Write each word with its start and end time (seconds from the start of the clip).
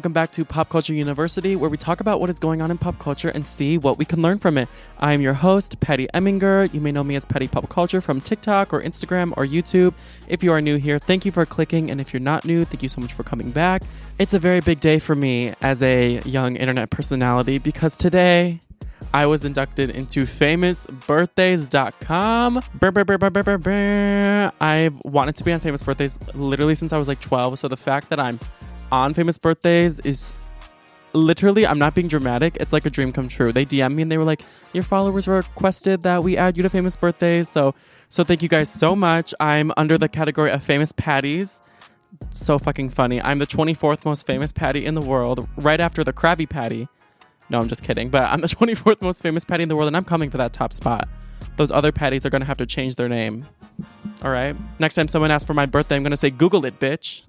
Welcome 0.00 0.14
back 0.14 0.32
to 0.32 0.46
Pop 0.46 0.70
Culture 0.70 0.94
University, 0.94 1.56
where 1.56 1.68
we 1.68 1.76
talk 1.76 2.00
about 2.00 2.22
what 2.22 2.30
is 2.30 2.38
going 2.38 2.62
on 2.62 2.70
in 2.70 2.78
pop 2.78 2.98
culture 2.98 3.28
and 3.28 3.46
see 3.46 3.76
what 3.76 3.98
we 3.98 4.06
can 4.06 4.22
learn 4.22 4.38
from 4.38 4.56
it. 4.56 4.66
I 4.98 5.12
am 5.12 5.20
your 5.20 5.34
host, 5.34 5.78
Patty 5.80 6.08
Eminger. 6.14 6.72
You 6.72 6.80
may 6.80 6.90
know 6.90 7.04
me 7.04 7.16
as 7.16 7.26
Patty 7.26 7.48
Pop 7.48 7.68
Culture 7.68 8.00
from 8.00 8.22
TikTok 8.22 8.72
or 8.72 8.80
Instagram 8.80 9.34
or 9.36 9.44
YouTube. 9.44 9.92
If 10.26 10.42
you 10.42 10.52
are 10.52 10.62
new 10.62 10.76
here, 10.76 10.98
thank 10.98 11.26
you 11.26 11.32
for 11.32 11.44
clicking, 11.44 11.90
and 11.90 12.00
if 12.00 12.14
you're 12.14 12.22
not 12.22 12.46
new, 12.46 12.64
thank 12.64 12.82
you 12.82 12.88
so 12.88 13.02
much 13.02 13.12
for 13.12 13.24
coming 13.24 13.50
back. 13.50 13.82
It's 14.18 14.32
a 14.32 14.38
very 14.38 14.60
big 14.60 14.80
day 14.80 14.98
for 14.98 15.14
me 15.14 15.52
as 15.60 15.82
a 15.82 16.22
young 16.22 16.56
internet 16.56 16.88
personality 16.88 17.58
because 17.58 17.98
today 17.98 18.60
I 19.12 19.26
was 19.26 19.44
inducted 19.44 19.90
into 19.90 20.24
famousbirthdays.com. 20.24 22.62
Brr, 22.74 22.90
brr, 22.90 23.04
brr. 23.04 24.52
I've 24.62 24.98
wanted 25.04 25.36
to 25.36 25.44
be 25.44 25.52
on 25.52 25.60
Famous 25.60 25.82
Birthdays 25.82 26.18
literally 26.34 26.74
since 26.74 26.94
I 26.94 26.96
was 26.96 27.06
like 27.06 27.20
12. 27.20 27.58
So 27.58 27.68
the 27.68 27.76
fact 27.76 28.08
that 28.08 28.18
I'm 28.18 28.40
on 28.92 29.14
Famous 29.14 29.38
Birthdays 29.38 29.98
is 30.00 30.32
literally, 31.12 31.66
I'm 31.66 31.78
not 31.78 31.94
being 31.94 32.08
dramatic. 32.08 32.56
It's 32.60 32.72
like 32.72 32.86
a 32.86 32.90
dream 32.90 33.12
come 33.12 33.28
true. 33.28 33.52
They 33.52 33.64
DM 33.66 33.94
me 33.94 34.02
and 34.02 34.12
they 34.12 34.18
were 34.18 34.24
like, 34.24 34.42
"Your 34.72 34.82
followers 34.82 35.26
requested 35.26 36.02
that 36.02 36.22
we 36.22 36.36
add 36.36 36.56
you 36.56 36.62
to 36.62 36.70
Famous 36.70 36.96
Birthdays." 36.96 37.48
So, 37.48 37.74
so 38.08 38.24
thank 38.24 38.42
you 38.42 38.48
guys 38.48 38.70
so 38.70 38.94
much. 38.94 39.34
I'm 39.40 39.72
under 39.76 39.98
the 39.98 40.08
category 40.08 40.50
of 40.50 40.62
famous 40.62 40.92
patties. 40.92 41.60
So 42.34 42.58
fucking 42.58 42.90
funny. 42.90 43.22
I'm 43.22 43.38
the 43.38 43.46
24th 43.46 44.04
most 44.04 44.26
famous 44.26 44.52
patty 44.52 44.84
in 44.84 44.94
the 44.94 45.00
world, 45.00 45.48
right 45.56 45.80
after 45.80 46.02
the 46.02 46.12
Krabby 46.12 46.48
Patty. 46.48 46.88
No, 47.48 47.58
I'm 47.58 47.68
just 47.68 47.82
kidding. 47.82 48.10
But 48.10 48.24
I'm 48.24 48.40
the 48.40 48.48
24th 48.48 49.00
most 49.02 49.22
famous 49.22 49.44
patty 49.44 49.62
in 49.62 49.68
the 49.68 49.76
world, 49.76 49.88
and 49.88 49.96
I'm 49.96 50.04
coming 50.04 50.30
for 50.30 50.38
that 50.38 50.52
top 50.52 50.72
spot. 50.72 51.08
Those 51.60 51.70
other 51.70 51.92
patties 51.92 52.24
are 52.24 52.30
gonna 52.30 52.46
have 52.46 52.56
to 52.56 52.64
change 52.64 52.96
their 52.96 53.06
name. 53.10 53.44
All 54.22 54.30
right. 54.30 54.56
Next 54.78 54.94
time 54.94 55.08
someone 55.08 55.30
asks 55.30 55.44
for 55.44 55.52
my 55.52 55.66
birthday, 55.66 55.94
I'm 55.94 56.02
gonna 56.02 56.16
say 56.16 56.30
Google 56.30 56.64
it, 56.64 56.80
bitch. 56.80 57.20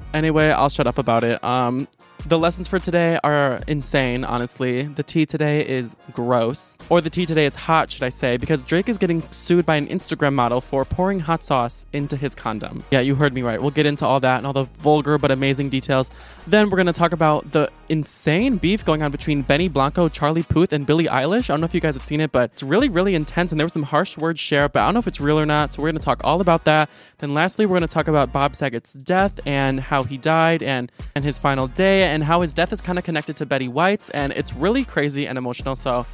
anyway, 0.12 0.50
I'll 0.50 0.68
shut 0.68 0.88
up 0.88 0.98
about 0.98 1.22
it. 1.22 1.44
Um, 1.44 1.86
the 2.26 2.38
lessons 2.38 2.66
for 2.66 2.78
today 2.78 3.18
are 3.22 3.60
insane, 3.68 4.24
honestly. 4.24 4.82
The 4.82 5.02
tea 5.02 5.24
today 5.24 5.66
is 5.66 5.94
gross. 6.12 6.76
Or 6.88 7.00
the 7.00 7.10
tea 7.10 7.24
today 7.24 7.46
is 7.46 7.54
hot, 7.54 7.90
should 7.90 8.02
I 8.02 8.08
say, 8.08 8.36
because 8.36 8.64
Drake 8.64 8.88
is 8.88 8.98
getting 8.98 9.22
sued 9.30 9.64
by 9.64 9.76
an 9.76 9.86
Instagram 9.86 10.34
model 10.34 10.60
for 10.60 10.84
pouring 10.84 11.20
hot 11.20 11.44
sauce 11.44 11.86
into 11.92 12.16
his 12.16 12.34
condom. 12.34 12.82
Yeah, 12.90 13.00
you 13.00 13.14
heard 13.14 13.32
me 13.32 13.42
right. 13.42 13.60
We'll 13.60 13.70
get 13.70 13.86
into 13.86 14.04
all 14.04 14.20
that 14.20 14.38
and 14.38 14.46
all 14.46 14.52
the 14.52 14.64
vulgar 14.80 15.16
but 15.16 15.30
amazing 15.30 15.68
details. 15.68 16.10
Then 16.46 16.68
we're 16.70 16.76
going 16.76 16.86
to 16.86 16.92
talk 16.92 17.12
about 17.12 17.52
the 17.52 17.70
insane 17.88 18.56
beef 18.56 18.84
going 18.84 19.02
on 19.02 19.10
between 19.10 19.42
Benny 19.42 19.68
Blanco, 19.68 20.08
Charlie 20.08 20.42
Puth, 20.42 20.72
and 20.72 20.86
Billie 20.86 21.06
Eilish. 21.06 21.44
I 21.44 21.52
don't 21.52 21.60
know 21.60 21.66
if 21.66 21.74
you 21.74 21.80
guys 21.80 21.94
have 21.94 22.04
seen 22.04 22.20
it, 22.20 22.32
but 22.32 22.50
it's 22.52 22.62
really, 22.62 22.88
really 22.88 23.14
intense. 23.14 23.52
And 23.52 23.60
there 23.60 23.64
was 23.66 23.72
some 23.72 23.84
harsh 23.84 24.18
words 24.18 24.40
shared, 24.40 24.72
but 24.72 24.80
I 24.80 24.86
don't 24.86 24.94
know 24.94 25.00
if 25.00 25.06
it's 25.06 25.20
real 25.20 25.38
or 25.38 25.46
not. 25.46 25.72
So 25.72 25.82
we're 25.82 25.90
going 25.90 26.00
to 26.00 26.04
talk 26.04 26.22
all 26.24 26.40
about 26.40 26.64
that. 26.64 26.90
Then 27.18 27.32
lastly, 27.32 27.64
we're 27.64 27.78
going 27.78 27.88
to 27.88 27.94
talk 27.94 28.08
about 28.08 28.32
Bob 28.32 28.56
Saget's 28.56 28.92
death 28.92 29.38
and 29.46 29.80
how 29.80 30.04
he 30.04 30.16
died 30.18 30.62
and, 30.62 30.90
and 31.14 31.24
his 31.24 31.38
final 31.38 31.68
day 31.68 32.07
and 32.08 32.22
how 32.22 32.40
his 32.40 32.54
death 32.54 32.72
is 32.72 32.80
kind 32.80 32.98
of 32.98 33.04
connected 33.04 33.36
to 33.36 33.46
Betty 33.46 33.68
White's, 33.68 34.10
and 34.10 34.32
it's 34.32 34.54
really 34.54 34.84
crazy 34.84 35.26
and 35.26 35.38
emotional. 35.38 35.76
So, 35.76 36.06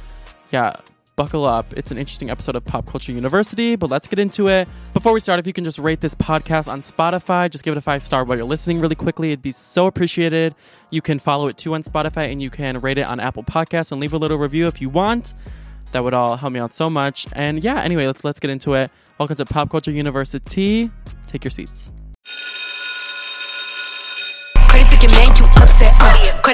yeah, 0.51 0.75
buckle 1.15 1.45
up. 1.45 1.71
It's 1.73 1.91
an 1.91 1.97
interesting 1.97 2.29
episode 2.29 2.55
of 2.55 2.65
Pop 2.65 2.85
Culture 2.85 3.11
University, 3.11 3.75
but 3.75 3.89
let's 3.89 4.07
get 4.07 4.19
into 4.19 4.47
it. 4.47 4.67
Before 4.93 5.13
we 5.13 5.19
start, 5.19 5.39
if 5.39 5.47
you 5.47 5.53
can 5.53 5.63
just 5.63 5.79
rate 5.79 6.01
this 6.01 6.15
podcast 6.15 6.71
on 6.71 6.81
Spotify, 6.81 7.49
just 7.49 7.63
give 7.63 7.73
it 7.73 7.77
a 7.77 7.81
five 7.81 8.03
star 8.03 8.23
while 8.23 8.37
you're 8.37 8.47
listening 8.47 8.79
really 8.79 8.95
quickly. 8.95 9.31
It'd 9.31 9.41
be 9.41 9.51
so 9.51 9.87
appreciated. 9.87 10.55
You 10.89 11.01
can 11.01 11.19
follow 11.19 11.47
it 11.47 11.57
too 11.57 11.73
on 11.73 11.83
Spotify 11.83 12.31
and 12.31 12.41
you 12.41 12.49
can 12.49 12.79
rate 12.81 12.97
it 12.97 13.07
on 13.07 13.19
Apple 13.19 13.43
Podcasts 13.43 13.91
and 13.91 14.01
leave 14.01 14.13
a 14.13 14.17
little 14.17 14.37
review 14.37 14.67
if 14.67 14.81
you 14.81 14.89
want. 14.89 15.33
That 15.91 16.03
would 16.03 16.13
all 16.13 16.35
help 16.35 16.51
me 16.51 16.59
out 16.59 16.73
so 16.73 16.89
much. 16.89 17.27
And 17.33 17.63
yeah, 17.63 17.81
anyway, 17.81 18.07
let's, 18.07 18.23
let's 18.23 18.39
get 18.39 18.49
into 18.49 18.73
it. 18.73 18.91
Welcome 19.17 19.37
to 19.37 19.45
Pop 19.45 19.69
Culture 19.69 19.91
University. 19.91 20.89
Take 21.27 21.45
your 21.45 21.51
seats. 21.51 21.91
Cardi 24.57 24.83
took 24.89 25.01
your 25.03 25.11
man, 25.11 25.29
you 25.37 25.54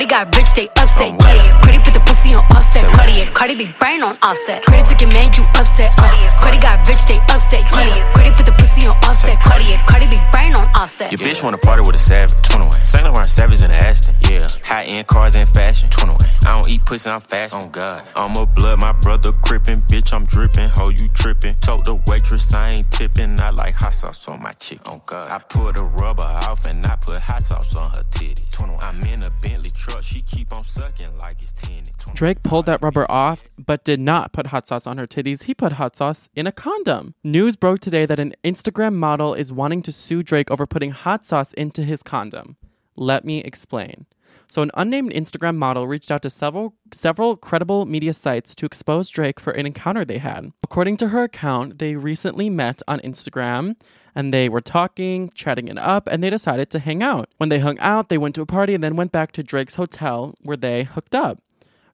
Uh. 0.01 0.07
Got 0.07 0.35
rich, 0.35 0.53
they 0.56 0.67
upset. 0.81 1.13
Yeah. 1.22 1.62
Cardi 1.62 1.79
put 1.79 1.94
the 1.94 2.00
pussy 2.22 2.36
on 2.36 2.44
offset. 2.56 2.84
Cardi, 2.94 3.26
Cardi 3.34 3.56
B 3.56 3.74
brain 3.80 4.02
on 4.04 4.16
offset. 4.22 4.64
Cardi 4.64 4.84
took 4.88 5.02
your 5.02 5.12
man, 5.12 5.32
you 5.34 5.44
upset. 5.56 5.90
Uh. 5.98 6.09
Cardi 6.40 6.58
got 6.59 6.88
rich, 6.88 7.06
they 7.06 7.18
upset. 7.34 7.62
Yeah. 7.74 8.14
Cardi 8.14 8.32
put 8.32 8.46
the 8.46 8.54
pussy 8.54 8.86
on 8.86 8.96
offset. 9.04 9.38
Cardi, 9.40 9.66
Cardi 9.88 10.08
B 10.08 10.18
brain 10.32 10.54
on 10.56 10.68
offset. 10.76 11.12
Your 11.12 11.20
bitch 11.20 11.44
wanna 11.44 11.58
party 11.58 11.82
with 11.82 11.96
a 11.96 12.00
savage. 12.00 12.42
21. 12.44 12.72
Saint 12.86 13.04
Laurent 13.06 13.30
Savage 13.30 13.62
in 13.62 13.70
the 13.70 13.76
Aston. 13.76 14.16
Yeah. 14.30 14.50
High 14.64 14.84
end 14.84 15.08
cars 15.08 15.36
and 15.36 15.48
fashion. 15.48 15.90
21. 15.90 16.18
I 16.46 16.56
don't 16.56 16.70
eat 16.70 16.86
pussy, 16.86 17.09
I'm 17.09 17.22
fast. 17.22 17.56
Oh 17.56 17.68
God. 17.68 18.04
I'm 18.16 18.36
a 18.38 18.46
blood, 18.46 18.80
my 18.80 18.94
brother 18.94 19.32
crippin'. 19.32 19.80
Bitch, 19.90 20.14
I'm 20.14 20.26
drippin'. 20.26 20.70
Ho, 20.70 20.90
you 20.90 21.08
trippin'. 21.09 21.56
Told 21.62 21.86
the 21.86 21.96
waitress 22.08 22.53
I 22.53 22.72
ain't 22.72 22.92
tippin'. 22.92 23.40
I 23.40 23.50
like 23.52 23.76
hot 23.76 23.96
sauce 23.96 24.28
on 24.28 24.42
my 24.42 24.52
chick. 24.53 24.80
Oh 24.86 25.02
God. 25.06 25.30
I 25.30 25.40
put 25.40 25.78
a 25.78 25.84
rubber 25.84 26.24
off 26.24 26.66
and 26.66 26.86
I 26.86 26.96
put 26.96 27.20
hot 27.22 27.44
sauce 27.44 27.76
on 27.76 27.90
her 27.92 28.03
titty. 28.12 28.44
21. 28.52 28.84
I'm 28.84 29.02
in 29.03 29.24
a 29.24 29.30
Bentley 29.42 29.72
truck. 29.72 30.03
She 30.03 30.22
keep 30.22 30.56
on 30.56 30.64
sucking 30.64 31.18
like 31.18 31.42
it's 31.42 31.52
10. 31.53 31.84
21. 32.00 32.10
Drake 32.13 32.44
pulled 32.44 32.66
that 32.67 32.83
rubber 32.83 33.09
off, 33.09 33.44
but 33.57 33.83
did 33.83 33.99
not 33.99 34.31
put 34.31 34.47
hot 34.47 34.67
sauce 34.67 34.85
on 34.85 34.97
her 34.97 35.07
titties. 35.07 35.44
He 35.44 35.53
put 35.53 35.73
hot 35.73 35.95
sauce 35.95 36.29
in 36.35 36.45
a 36.45 36.51
condom. 36.51 37.16
News 37.23 37.55
broke 37.55 37.79
today 37.79 38.05
that 38.05 38.19
an 38.19 38.33
Instagram 38.44 38.94
model 38.94 39.33
is 39.33 39.51
wanting 39.51 39.81
to 39.83 39.91
sue 39.91 40.22
Drake 40.22 40.51
over 40.51 40.67
putting 40.67 40.91
hot 40.91 41.25
sauce 41.25 41.53
into 41.53 41.83
his 41.83 42.03
condom. 42.03 42.57
Let 42.95 43.25
me 43.25 43.39
explain. 43.39 44.05
So, 44.47 44.61
an 44.61 44.72
unnamed 44.73 45.13
Instagram 45.13 45.55
model 45.55 45.88
reached 45.88 46.11
out 46.11 46.22
to 46.23 46.29
several 46.29 46.75
several 46.94 47.38
credible 47.38 47.85
media 47.85 48.13
sites 48.13 48.53
to 48.55 48.66
expose 48.66 49.09
Drake 49.09 49.39
for 49.39 49.51
an 49.51 49.66
encounter 49.66 50.03
they 50.03 50.17
had. 50.17 50.51
According 50.61 50.97
to 50.97 51.07
her 51.07 51.23
account, 51.23 51.79
they 51.79 51.95
recently 51.95 52.49
met 52.49 52.81
on 52.85 52.99
Instagram 52.99 53.78
and 54.13 54.33
they 54.33 54.49
were 54.49 54.59
talking, 54.59 55.31
chatting 55.33 55.69
it 55.69 55.78
up, 55.78 56.07
and 56.11 56.22
they 56.22 56.29
decided 56.29 56.69
to 56.72 56.79
hang 56.79 57.01
out. 57.01 57.29
When 57.38 57.47
they 57.47 57.59
hung 57.59 57.79
out, 57.79 58.09
they 58.09 58.17
went 58.17 58.35
to 58.35 58.41
a 58.41 58.45
party 58.45 58.73
and 58.73 58.83
then 58.83 58.97
went 58.97 59.13
back 59.13 59.31
to 59.33 59.43
Drake's 59.43 59.75
hotel 59.75 60.35
where 60.41 60.57
they 60.57 60.83
hooked 60.83 61.16
up. 61.16 61.39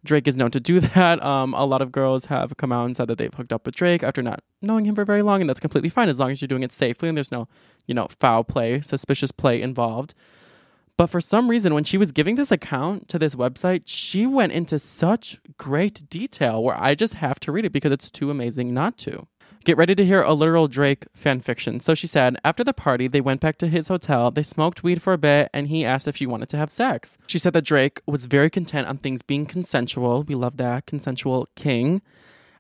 Drake 0.08 0.28
is 0.28 0.38
known 0.38 0.52
to 0.52 0.60
do 0.60 0.80
that. 0.96 1.24
Um, 1.24 1.54
a 1.54 1.66
lot 1.66 1.82
of 1.82 1.92
girls 1.92 2.26
have 2.26 2.58
come 2.58 2.72
out 2.72 2.86
and 2.86 2.96
said 2.96 3.08
that 3.10 3.18
they've 3.18 3.34
hooked 3.34 3.54
up 3.54 3.66
with 3.66 3.76
Drake 3.76 4.04
after 4.04 4.22
not 4.22 4.42
knowing 4.62 4.86
him 4.86 4.96
for 4.96 5.06
very 5.06 5.22
long, 5.22 5.42
and 5.42 5.50
that's 5.50 5.60
completely 5.60 5.90
fine 5.90 6.10
as 6.10 6.20
long 6.20 6.32
as 6.32 6.42
you're 6.42 6.48
doing 6.48 6.64
it 6.64 6.72
safely 6.72 7.10
and 7.10 7.18
there's 7.18 7.32
no, 7.32 7.48
you 7.86 7.94
know, 7.94 8.08
foul 8.20 8.44
play, 8.44 8.82
suspicious 8.82 9.32
play 9.32 9.62
involved. 9.62 10.14
But 10.98 11.08
for 11.08 11.22
some 11.22 11.48
reason, 11.48 11.76
when 11.76 11.84
she 11.84 11.98
was 12.00 12.12
giving 12.12 12.36
this 12.36 12.52
account 12.52 13.08
to 13.10 13.20
this 13.20 13.36
website, 13.36 13.84
she 13.86 14.26
went 14.26 14.52
into 14.52 14.80
such 14.80 15.40
great 15.58 16.10
detail 16.10 16.64
where 16.64 16.82
I 16.82 16.96
just 16.96 17.16
have 17.16 17.40
to 17.42 17.52
read 17.52 17.66
it 17.66 17.72
because 17.72 17.92
it's 17.92 18.10
too 18.10 18.32
amazing 18.32 18.74
not 18.74 18.98
to. 19.00 19.28
Get 19.68 19.76
ready 19.76 19.96
to 19.96 20.06
hear 20.06 20.22
a 20.22 20.34
literal 20.34 20.70
Drake 20.70 21.08
fan 21.14 21.42
fiction. 21.42 21.82
So 21.82 21.94
she 21.94 22.08
said, 22.08 22.38
after 22.46 22.64
the 22.64 22.72
party, 22.72 23.10
they 23.10 23.20
went 23.20 23.42
back 23.42 23.58
to 23.58 23.68
his 23.68 23.90
hotel, 23.90 24.32
they 24.32 24.42
smoked 24.42 24.82
weed 24.82 25.02
for 25.02 25.12
a 25.12 25.18
bit, 25.18 25.50
and 25.54 25.68
he 25.68 25.84
asked 25.84 26.08
if 26.08 26.16
she 26.16 26.26
wanted 26.26 26.48
to 26.48 26.58
have 26.58 26.72
sex. 26.72 27.18
She 27.28 27.38
said 27.38 27.52
that 27.52 27.66
Drake 27.66 28.00
was 28.06 28.28
very 28.28 28.50
content 28.50 28.88
on 28.88 28.98
things 28.98 29.24
being 29.24 29.46
consensual. 29.46 30.24
We 30.24 30.36
love 30.36 30.56
that. 30.56 30.86
Consensual 30.86 31.50
king. 31.56 32.02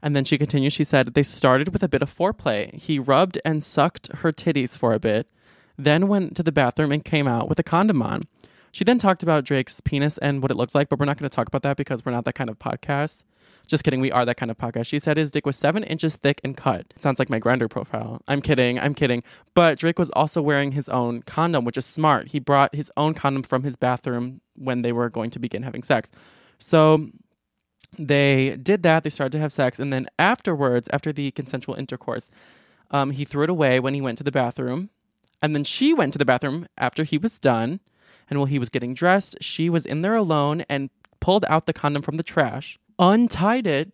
And 0.01 0.18
then 0.18 0.25
she 0.25 0.38
continued, 0.38 0.73
she 0.73 0.84
said, 0.84 1.13
they 1.13 1.23
started 1.23 1.72
with 1.72 1.81
a 1.81 1.88
bit 1.88 2.01
of 2.01 2.13
foreplay. 2.13 2.73
He 2.75 3.00
rubbed 3.00 3.39
and 3.45 3.63
sucked 3.63 4.13
her 4.16 4.34
titties 4.34 4.78
for 4.78 4.94
a 4.94 5.00
bit, 5.00 5.29
then 5.78 6.09
went 6.09 6.35
to 6.35 6.44
the 6.44 6.51
bathroom 6.51 6.91
and 6.91 7.06
came 7.06 7.25
out 7.25 7.47
with 7.47 7.57
a 7.57 7.63
condom 7.63 8.01
on. 8.01 8.24
She 8.72 8.84
then 8.84 8.98
talked 8.98 9.24
about 9.24 9.44
Drake's 9.44 9.82
penis 9.82 10.18
and 10.18 10.42
what 10.42 10.52
it 10.52 10.58
looked 10.58 10.76
like, 10.76 10.90
but 10.90 11.00
we're 11.00 11.06
not 11.06 11.18
going 11.18 11.30
to 11.30 11.36
talk 11.36 11.48
about 11.48 11.64
that 11.64 11.78
because 11.78 12.06
we're 12.06 12.12
not 12.12 12.26
that 12.26 12.36
kind 12.36 12.50
of 12.50 12.60
podcast. 12.60 13.24
Just 13.68 13.84
kidding, 13.84 14.00
we 14.00 14.12
are 14.12 14.24
that 14.24 14.38
kind 14.38 14.50
of 14.50 14.58
podcast. 14.58 14.86
She 14.88 15.00
said 15.00 15.18
his 15.18 15.30
dick 15.30 15.46
was 15.46 15.58
seven 15.58 15.84
inches 15.84 16.16
thick 16.16 16.40
and 16.44 16.56
cut. 16.56 16.94
Sounds 16.98 17.19
like 17.19 17.30
my 17.30 17.40
Grindr 17.40 17.69
profile. 17.69 18.22
I'm 18.28 18.42
kidding, 18.42 18.80
I'm 18.80 18.94
kidding. 18.94 19.24
But 19.56 19.78
Drake 19.78 20.00
was 20.00 20.10
also 20.12 20.42
wearing 20.42 20.72
his 20.72 20.88
own 20.88 21.22
condom, 21.24 21.66
which 21.66 21.78
is 21.78 21.86
smart. 21.86 22.30
He 22.30 22.40
brought 22.40 22.74
his 22.74 22.92
own 22.96 23.14
condom 23.14 23.44
from 23.44 23.64
his 23.64 23.75
bathroom 23.75 24.40
when 24.56 24.81
they 24.81 24.94
were 24.94 25.10
going 25.10 25.31
to 25.31 25.40
begin 25.40 25.63
having 25.63 25.84
sex. 25.84 26.12
So 26.60 27.10
they 28.00 28.56
did 28.56 28.84
that. 28.84 29.04
They 29.04 29.10
started 29.10 29.34
to 29.34 29.40
have 29.40 29.52
sex. 29.52 29.80
And 29.80 29.92
then 29.92 30.08
afterwards, 30.18 30.88
after 30.94 31.12
the 31.12 31.31
consensual 31.31 31.75
intercourse, 31.75 32.30
um, 32.92 33.12
he 33.12 33.25
threw 33.25 33.44
it 33.44 33.50
away 33.50 33.80
when 33.80 33.94
he 33.94 34.02
went 34.02 34.18
to 34.20 34.24
the 34.24 34.31
bathroom. 34.31 34.90
And 35.42 35.54
then 35.54 35.66
she 35.66 35.94
went 35.94 36.13
to 36.13 36.20
the 36.20 36.25
bathroom 36.25 36.68
after 36.78 37.04
he 37.04 37.18
was 37.18 37.38
done. 37.38 37.80
And 38.29 38.39
while 38.39 38.45
he 38.47 38.59
was 38.59 38.69
getting 38.69 38.94
dressed, 38.94 39.38
she 39.41 39.69
was 39.69 39.85
in 39.85 40.01
there 40.01 40.15
alone 40.15 40.63
and 40.69 40.89
pulled 41.19 41.45
out 41.45 41.65
the 41.65 41.74
condom 41.74 42.01
from 42.01 42.18
the 42.18 42.24
trash, 42.24 42.77
untied 43.00 43.68
it, 43.68 43.91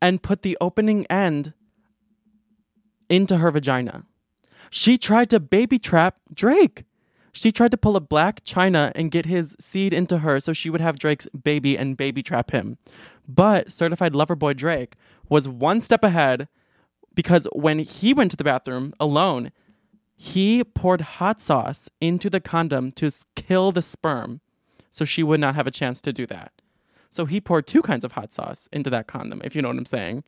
and 0.00 0.22
put 0.22 0.42
the 0.42 0.58
opening 0.60 1.06
end 1.06 1.52
into 3.08 3.38
her 3.38 3.50
vagina. 3.50 4.04
She 4.70 4.96
tried 4.98 5.30
to 5.30 5.40
baby 5.40 5.78
trap 5.78 6.16
Drake. 6.32 6.84
She 7.32 7.52
tried 7.52 7.70
to 7.70 7.78
pull 7.78 7.96
a 7.96 8.00
Blac 8.00 8.40
Chyna 8.40 8.92
and 8.94 9.10
get 9.10 9.26
his 9.26 9.56
seed 9.58 9.92
into 9.92 10.18
her 10.18 10.40
so 10.40 10.52
she 10.52 10.70
would 10.70 10.80
have 10.80 10.98
Drake's 10.98 11.26
baby 11.28 11.78
and 11.78 11.96
baby 11.96 12.22
trap 12.22 12.50
him. 12.50 12.78
But 13.26 13.72
certified 13.72 14.14
lover 14.14 14.34
boy 14.34 14.52
Drake 14.54 14.96
was 15.28 15.48
one 15.48 15.80
step 15.80 16.04
ahead 16.04 16.48
because 17.14 17.46
when 17.52 17.78
he 17.78 18.12
went 18.12 18.30
to 18.32 18.36
the 18.36 18.44
bathroom 18.44 18.92
alone, 19.00 19.52
he 20.16 20.62
poured 20.64 21.00
hot 21.00 21.40
sauce 21.40 21.88
into 22.00 22.30
the 22.30 22.40
condom 22.40 22.92
to 22.92 23.10
kill 23.34 23.72
the 23.72 23.82
sperm 23.82 24.40
so 24.90 25.04
she 25.04 25.22
would 25.22 25.40
not 25.40 25.54
have 25.54 25.66
a 25.66 25.70
chance 25.70 26.00
to 26.02 26.12
do 26.12 26.26
that. 26.26 26.52
So 27.10 27.26
he 27.26 27.40
poured 27.40 27.66
two 27.66 27.82
kinds 27.82 28.04
of 28.04 28.12
hot 28.12 28.32
sauce 28.32 28.68
into 28.72 28.90
that 28.90 29.06
condom, 29.06 29.40
if 29.44 29.54
you 29.54 29.62
know 29.62 29.68
what 29.68 29.76
I'm 29.76 29.86
saying. 29.86 30.24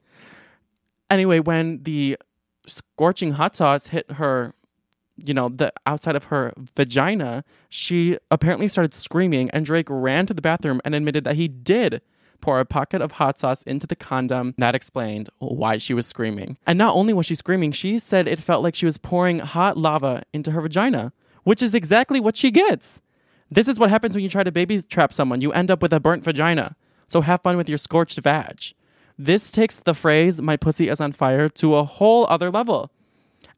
Anyway, 1.10 1.38
when 1.38 1.82
the 1.82 2.18
scorching 2.66 3.32
hot 3.32 3.56
sauce 3.56 3.88
hit 3.88 4.10
her, 4.12 4.54
you 5.16 5.32
know, 5.32 5.48
the 5.48 5.72
outside 5.86 6.16
of 6.16 6.24
her 6.24 6.52
vagina, 6.76 7.44
she 7.68 8.18
apparently 8.30 8.68
started 8.68 8.94
screaming, 8.94 9.50
and 9.50 9.64
Drake 9.64 9.86
ran 9.88 10.26
to 10.26 10.34
the 10.34 10.42
bathroom 10.42 10.80
and 10.84 10.94
admitted 10.94 11.24
that 11.24 11.36
he 11.36 11.48
did 11.48 12.02
pour 12.40 12.60
a 12.60 12.64
pocket 12.64 13.00
of 13.00 13.12
hot 13.12 13.38
sauce 13.38 13.62
into 13.62 13.86
the 13.86 13.96
condom. 13.96 14.54
That 14.58 14.74
explained 14.74 15.28
why 15.38 15.78
she 15.78 15.94
was 15.94 16.06
screaming. 16.06 16.56
And 16.66 16.78
not 16.78 16.94
only 16.94 17.12
was 17.12 17.26
she 17.26 17.34
screaming, 17.34 17.72
she 17.72 17.98
said 17.98 18.28
it 18.28 18.38
felt 18.38 18.62
like 18.62 18.74
she 18.74 18.86
was 18.86 18.98
pouring 18.98 19.38
hot 19.40 19.76
lava 19.76 20.22
into 20.32 20.50
her 20.50 20.60
vagina, 20.60 21.12
which 21.44 21.62
is 21.62 21.74
exactly 21.74 22.20
what 22.20 22.36
she 22.36 22.50
gets. 22.50 23.00
This 23.50 23.68
is 23.68 23.78
what 23.78 23.90
happens 23.90 24.14
when 24.14 24.24
you 24.24 24.30
try 24.30 24.42
to 24.42 24.52
baby 24.52 24.82
trap 24.82 25.12
someone. 25.12 25.40
You 25.40 25.52
end 25.52 25.70
up 25.70 25.82
with 25.82 25.92
a 25.92 26.00
burnt 26.00 26.24
vagina. 26.24 26.76
So 27.08 27.20
have 27.20 27.42
fun 27.42 27.56
with 27.56 27.68
your 27.68 27.78
scorched 27.78 28.18
vag. 28.20 28.74
This 29.18 29.50
takes 29.50 29.76
the 29.76 29.94
phrase, 29.94 30.42
my 30.42 30.56
pussy 30.56 30.88
is 30.88 31.00
on 31.00 31.12
fire, 31.12 31.48
to 31.50 31.76
a 31.76 31.84
whole 31.84 32.26
other 32.28 32.50
level. 32.50 32.90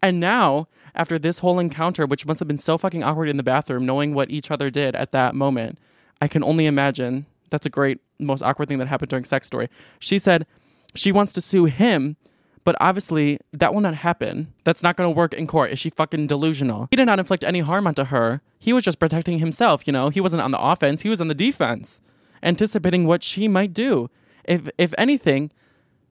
And 0.02 0.20
now, 0.20 0.68
after 0.94 1.18
this 1.18 1.38
whole 1.38 1.58
encounter, 1.58 2.04
which 2.04 2.26
must 2.26 2.40
have 2.40 2.48
been 2.48 2.58
so 2.58 2.76
fucking 2.76 3.02
awkward 3.02 3.28
in 3.28 3.38
the 3.38 3.42
bathroom, 3.42 3.86
knowing 3.86 4.12
what 4.12 4.30
each 4.30 4.50
other 4.50 4.70
did 4.70 4.94
at 4.94 5.12
that 5.12 5.34
moment, 5.34 5.78
I 6.20 6.28
can 6.28 6.44
only 6.44 6.66
imagine 6.66 7.26
that's 7.50 7.66
a 7.66 7.70
great, 7.70 8.00
most 8.18 8.42
awkward 8.42 8.68
thing 8.68 8.78
that 8.78 8.88
happened 8.88 9.10
during 9.10 9.24
sex 9.24 9.46
story. 9.46 9.68
She 9.98 10.18
said 10.18 10.46
she 10.94 11.12
wants 11.12 11.32
to 11.34 11.40
sue 11.40 11.66
him, 11.66 12.16
but 12.64 12.76
obviously 12.80 13.38
that 13.52 13.74
will 13.74 13.80
not 13.80 13.94
happen. 13.94 14.52
That's 14.64 14.82
not 14.82 14.96
going 14.96 15.12
to 15.12 15.16
work 15.16 15.34
in 15.34 15.46
court. 15.46 15.70
Is 15.70 15.78
she 15.78 15.90
fucking 15.90 16.26
delusional? 16.26 16.88
He 16.90 16.96
did 16.96 17.06
not 17.06 17.18
inflict 17.18 17.44
any 17.44 17.60
harm 17.60 17.86
onto 17.86 18.04
her. 18.04 18.40
He 18.58 18.72
was 18.72 18.84
just 18.84 18.98
protecting 18.98 19.38
himself, 19.38 19.86
you 19.86 19.92
know? 19.92 20.08
He 20.08 20.20
wasn't 20.20 20.42
on 20.42 20.50
the 20.50 20.60
offense, 20.60 21.02
he 21.02 21.08
was 21.08 21.20
on 21.20 21.28
the 21.28 21.34
defense, 21.34 22.00
anticipating 22.42 23.06
what 23.06 23.22
she 23.22 23.48
might 23.48 23.72
do. 23.72 24.10
If 24.44 24.68
if 24.78 24.94
anything, 24.96 25.50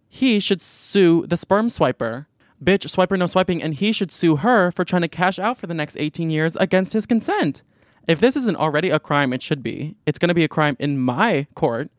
he 0.07 0.39
should 0.39 0.61
sue 0.61 1.25
the 1.27 1.37
sperm 1.37 1.67
swiper. 1.67 2.27
Bitch, 2.63 2.87
swiper 2.87 3.17
no 3.17 3.25
swiping, 3.25 3.61
and 3.61 3.73
he 3.73 3.91
should 3.91 4.11
sue 4.11 4.37
her 4.37 4.71
for 4.71 4.85
trying 4.85 5.01
to 5.01 5.07
cash 5.07 5.39
out 5.39 5.57
for 5.57 5.67
the 5.67 5.73
next 5.73 5.97
18 5.97 6.29
years 6.29 6.55
against 6.55 6.93
his 6.93 7.05
consent. 7.05 7.63
If 8.07 8.19
this 8.19 8.35
isn't 8.35 8.57
already 8.57 8.89
a 8.89 8.99
crime, 8.99 9.33
it 9.33 9.41
should 9.41 9.63
be. 9.63 9.95
It's 10.05 10.19
going 10.19 10.29
to 10.29 10.35
be 10.35 10.43
a 10.43 10.47
crime 10.47 10.75
in 10.79 10.99
my 10.99 11.47
court. 11.55 11.89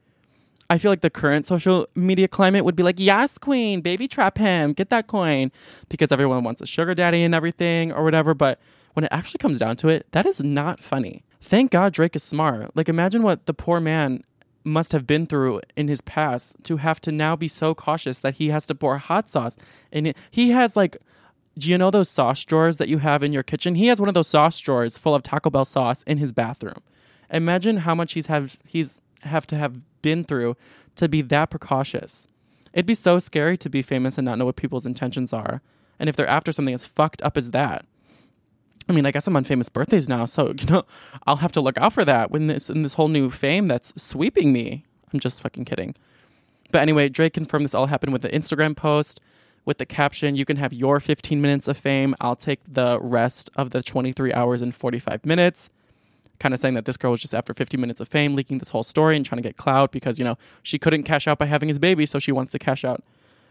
I 0.68 0.78
feel 0.78 0.90
like 0.90 1.00
the 1.00 1.10
current 1.10 1.46
social 1.46 1.88
media 1.94 2.28
climate 2.28 2.64
would 2.64 2.76
be 2.76 2.82
like, 2.82 2.98
yes, 2.98 3.38
queen, 3.38 3.80
baby 3.80 4.08
trap 4.08 4.38
him, 4.38 4.72
get 4.72 4.90
that 4.90 5.06
coin, 5.06 5.52
because 5.88 6.10
everyone 6.10 6.42
wants 6.42 6.60
a 6.60 6.66
sugar 6.66 6.94
daddy 6.94 7.22
and 7.22 7.34
everything 7.34 7.92
or 7.92 8.02
whatever. 8.02 8.34
But 8.34 8.60
when 8.94 9.04
it 9.04 9.12
actually 9.12 9.38
comes 9.38 9.58
down 9.58 9.76
to 9.76 9.88
it, 9.88 10.06
that 10.12 10.26
is 10.26 10.42
not 10.42 10.80
funny. 10.80 11.24
Thank 11.40 11.70
God 11.70 11.92
Drake 11.92 12.16
is 12.16 12.24
smart. 12.24 12.76
Like, 12.76 12.88
imagine 12.88 13.22
what 13.22 13.46
the 13.46 13.54
poor 13.54 13.78
man 13.78 14.24
must 14.64 14.90
have 14.90 15.06
been 15.06 15.26
through 15.26 15.60
in 15.76 15.86
his 15.86 16.00
past 16.00 16.56
to 16.64 16.78
have 16.78 17.00
to 17.00 17.12
now 17.12 17.36
be 17.36 17.46
so 17.46 17.72
cautious 17.72 18.18
that 18.18 18.34
he 18.34 18.48
has 18.48 18.66
to 18.66 18.74
pour 18.74 18.98
hot 18.98 19.30
sauce 19.30 19.56
in 19.92 20.06
it. 20.06 20.16
He 20.32 20.50
has 20.50 20.74
like 20.74 20.96
do 21.58 21.70
you 21.70 21.78
know 21.78 21.90
those 21.90 22.10
sauce 22.10 22.44
drawers 22.44 22.76
that 22.76 22.88
you 22.88 22.98
have 22.98 23.22
in 23.22 23.32
your 23.32 23.42
kitchen? 23.42 23.74
He 23.74 23.86
has 23.86 24.00
one 24.00 24.08
of 24.08 24.14
those 24.14 24.28
sauce 24.28 24.58
drawers 24.58 24.98
full 24.98 25.14
of 25.14 25.22
Taco 25.22 25.50
Bell 25.50 25.64
sauce 25.64 26.02
in 26.02 26.18
his 26.18 26.32
bathroom. 26.32 26.82
Imagine 27.30 27.78
how 27.78 27.94
much 27.94 28.12
he's 28.12 28.26
have 28.26 28.56
he's 28.64 29.00
have 29.20 29.46
to 29.48 29.56
have 29.56 29.82
been 30.02 30.22
through 30.22 30.56
to 30.96 31.08
be 31.08 31.22
that 31.22 31.50
precautious. 31.50 32.26
It'd 32.72 32.86
be 32.86 32.94
so 32.94 33.18
scary 33.18 33.56
to 33.58 33.70
be 33.70 33.82
famous 33.82 34.18
and 34.18 34.24
not 34.24 34.38
know 34.38 34.44
what 34.44 34.56
people's 34.56 34.86
intentions 34.86 35.32
are. 35.32 35.62
And 35.98 36.08
if 36.08 36.16
they're 36.16 36.26
after 36.26 36.52
something 36.52 36.74
as 36.74 36.86
fucked 36.86 37.22
up 37.22 37.36
as 37.36 37.50
that. 37.52 37.86
I 38.88 38.92
mean, 38.92 39.06
I 39.06 39.10
guess 39.10 39.26
I'm 39.26 39.34
on 39.34 39.44
famous 39.44 39.68
birthdays 39.68 40.08
now, 40.08 40.26
so 40.26 40.48
you 40.58 40.66
know, 40.66 40.84
I'll 41.26 41.36
have 41.36 41.52
to 41.52 41.60
look 41.60 41.78
out 41.78 41.94
for 41.94 42.04
that 42.04 42.30
when 42.30 42.48
this 42.48 42.68
in 42.68 42.82
this 42.82 42.94
whole 42.94 43.08
new 43.08 43.30
fame 43.30 43.66
that's 43.66 43.92
sweeping 43.96 44.52
me. 44.52 44.84
I'm 45.12 45.20
just 45.20 45.40
fucking 45.40 45.64
kidding. 45.64 45.94
But 46.70 46.82
anyway, 46.82 47.08
Drake 47.08 47.32
confirmed 47.32 47.64
this 47.64 47.74
all 47.74 47.86
happened 47.86 48.12
with 48.12 48.22
the 48.22 48.28
Instagram 48.28 48.76
post 48.76 49.20
with 49.66 49.76
the 49.78 49.84
caption, 49.84 50.36
You 50.36 50.46
can 50.46 50.56
have 50.56 50.72
your 50.72 51.00
15 51.00 51.42
minutes 51.42 51.68
of 51.68 51.76
fame. 51.76 52.14
I'll 52.20 52.36
take 52.36 52.60
the 52.66 52.98
rest 53.02 53.50
of 53.56 53.70
the 53.70 53.82
23 53.82 54.32
hours 54.32 54.62
and 54.62 54.74
45 54.74 55.26
minutes. 55.26 55.68
Kind 56.38 56.54
of 56.54 56.60
saying 56.60 56.74
that 56.74 56.84
this 56.84 56.96
girl 56.96 57.10
was 57.10 57.20
just 57.20 57.34
after 57.34 57.52
50 57.52 57.76
minutes 57.76 58.00
of 58.00 58.08
fame, 58.08 58.34
leaking 58.34 58.58
this 58.58 58.70
whole 58.70 58.82
story 58.82 59.16
and 59.16 59.26
trying 59.26 59.42
to 59.42 59.46
get 59.46 59.56
clout 59.56 59.90
because, 59.90 60.18
you 60.18 60.24
know, 60.24 60.38
she 60.62 60.78
couldn't 60.78 61.02
cash 61.02 61.26
out 61.26 61.38
by 61.38 61.46
having 61.46 61.68
his 61.68 61.78
baby, 61.78 62.06
so 62.06 62.18
she 62.18 62.32
wants 62.32 62.52
to 62.52 62.58
cash 62.58 62.84
out 62.84 63.02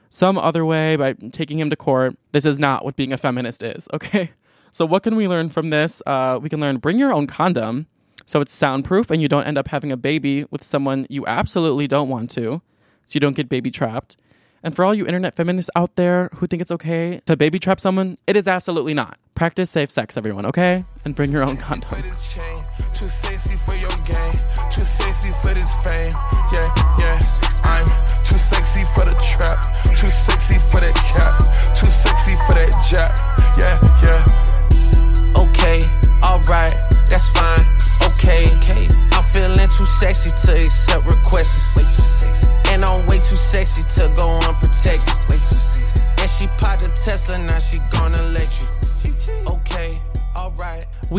some 0.09 0.37
other 0.37 0.65
way 0.65 0.95
by 0.95 1.13
taking 1.31 1.59
him 1.59 1.69
to 1.69 1.75
court. 1.75 2.15
This 2.31 2.45
is 2.45 2.57
not 2.57 2.85
what 2.85 2.95
being 2.95 3.11
a 3.11 3.17
feminist 3.17 3.61
is, 3.61 3.87
okay? 3.93 4.31
So, 4.71 4.85
what 4.85 5.03
can 5.03 5.15
we 5.15 5.27
learn 5.27 5.49
from 5.49 5.67
this? 5.67 6.01
Uh, 6.05 6.39
we 6.41 6.49
can 6.49 6.59
learn 6.59 6.77
bring 6.77 6.97
your 6.97 7.13
own 7.13 7.27
condom 7.27 7.87
so 8.25 8.41
it's 8.41 8.53
soundproof 8.53 9.11
and 9.11 9.21
you 9.21 9.27
don't 9.27 9.45
end 9.45 9.57
up 9.57 9.67
having 9.67 9.91
a 9.91 9.97
baby 9.97 10.45
with 10.49 10.63
someone 10.63 11.05
you 11.09 11.25
absolutely 11.27 11.87
don't 11.87 12.09
want 12.09 12.29
to, 12.31 12.61
so 13.05 13.13
you 13.13 13.19
don't 13.19 13.35
get 13.35 13.49
baby 13.49 13.71
trapped. 13.71 14.17
And 14.63 14.75
for 14.75 14.83
all 14.85 14.93
you 14.95 15.05
internet 15.05 15.35
feminists 15.35 15.69
out 15.75 15.95
there 15.95 16.29
who 16.35 16.47
think 16.47 16.61
it's 16.61 16.71
okay 16.71 17.21
to 17.25 17.37
baby 17.37 17.59
trap 17.59 17.79
someone, 17.79 18.17
it 18.27 18.35
is 18.35 18.47
absolutely 18.47 18.93
not. 18.93 19.17
Practice 19.35 19.69
safe 19.69 19.91
sex, 19.91 20.17
everyone, 20.17 20.45
okay? 20.45 20.83
And 21.03 21.15
bring 21.15 21.31
your 21.31 21.43
own 21.43 21.57
condom. 21.57 21.89
Too 22.01 22.11
sexy 22.11 23.55
for 23.55 23.75
your 23.75 23.91
game. 24.07 24.33
Too 24.71 24.85
sexy 24.85 25.31
for 25.41 25.53
this 25.53 25.71
fame. 25.83 26.11
Yeah, 26.53 26.73
yeah. 26.99 27.19
I'm 27.65 27.85
too 28.23 28.37
sexy 28.37 28.83
for 28.95 29.05
the 29.05 29.13
trap. 29.35 29.59
Too 29.97 30.07
sexy 30.07 30.57
for 30.59 30.79
that 30.79 30.95
cap. 30.95 31.35
Too 31.75 31.89
sexy 31.89 32.35
for 32.47 32.53
that 32.55 32.71
jab. 32.89 33.11
Yeah, 33.59 33.79
yeah. 34.01 34.04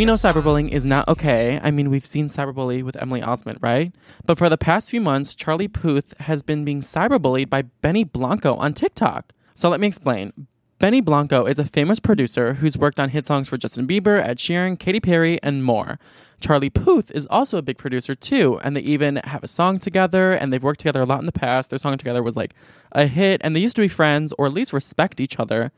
Know 0.06 0.14
cyberbullying 0.14 0.70
is 0.70 0.86
not 0.86 1.06
okay. 1.08 1.60
I 1.62 1.70
mean, 1.70 1.90
we've 1.90 2.06
seen 2.06 2.28
cyberbully 2.28 2.82
with 2.82 2.96
Emily 3.02 3.20
Osment, 3.20 3.58
right? 3.60 3.92
But 4.24 4.38
for 4.38 4.48
the 4.48 4.56
past 4.56 4.90
few 4.90 5.00
months, 5.00 5.34
Charlie 5.34 5.68
Puth 5.68 6.14
has 6.20 6.42
been 6.42 6.64
being 6.64 6.80
cyberbullied 6.80 7.50
by 7.50 7.62
Benny 7.82 8.04
Blanco 8.04 8.54
on 8.54 8.72
TikTok. 8.72 9.32
So 9.54 9.68
let 9.68 9.80
me 9.80 9.88
explain. 9.88 10.32
Benny 10.78 11.00
Blanco 11.00 11.44
is 11.46 11.58
a 11.58 11.64
famous 11.64 11.98
producer 11.98 12.54
who's 12.54 12.78
worked 12.78 13.00
on 13.00 13.08
hit 13.08 13.24
songs 13.24 13.48
for 13.48 13.56
Justin 13.56 13.86
Bieber, 13.86 14.22
Ed 14.22 14.38
Sheeran, 14.38 14.78
Katy 14.78 15.00
Perry, 15.00 15.42
and 15.42 15.64
more. 15.64 15.98
Charlie 16.38 16.70
Puth 16.70 17.10
is 17.10 17.26
also 17.26 17.58
a 17.58 17.62
big 17.62 17.78
producer 17.78 18.14
too, 18.14 18.60
and 18.62 18.76
they 18.76 18.82
even 18.82 19.16
have 19.24 19.42
a 19.42 19.48
song 19.48 19.78
together, 19.78 20.32
and 20.32 20.52
they've 20.52 20.62
worked 20.62 20.80
together 20.80 21.00
a 21.00 21.06
lot 21.06 21.18
in 21.18 21.26
the 21.26 21.32
past. 21.32 21.70
Their 21.70 21.78
song 21.78 21.98
together 21.98 22.22
was 22.22 22.36
like 22.36 22.54
a 22.92 23.06
hit, 23.06 23.40
and 23.42 23.56
they 23.56 23.60
used 23.60 23.76
to 23.76 23.82
be 23.82 23.88
friends 23.88 24.32
or 24.38 24.46
at 24.46 24.52
least 24.52 24.72
respect 24.72 25.20
each 25.20 25.40
other 25.40 25.72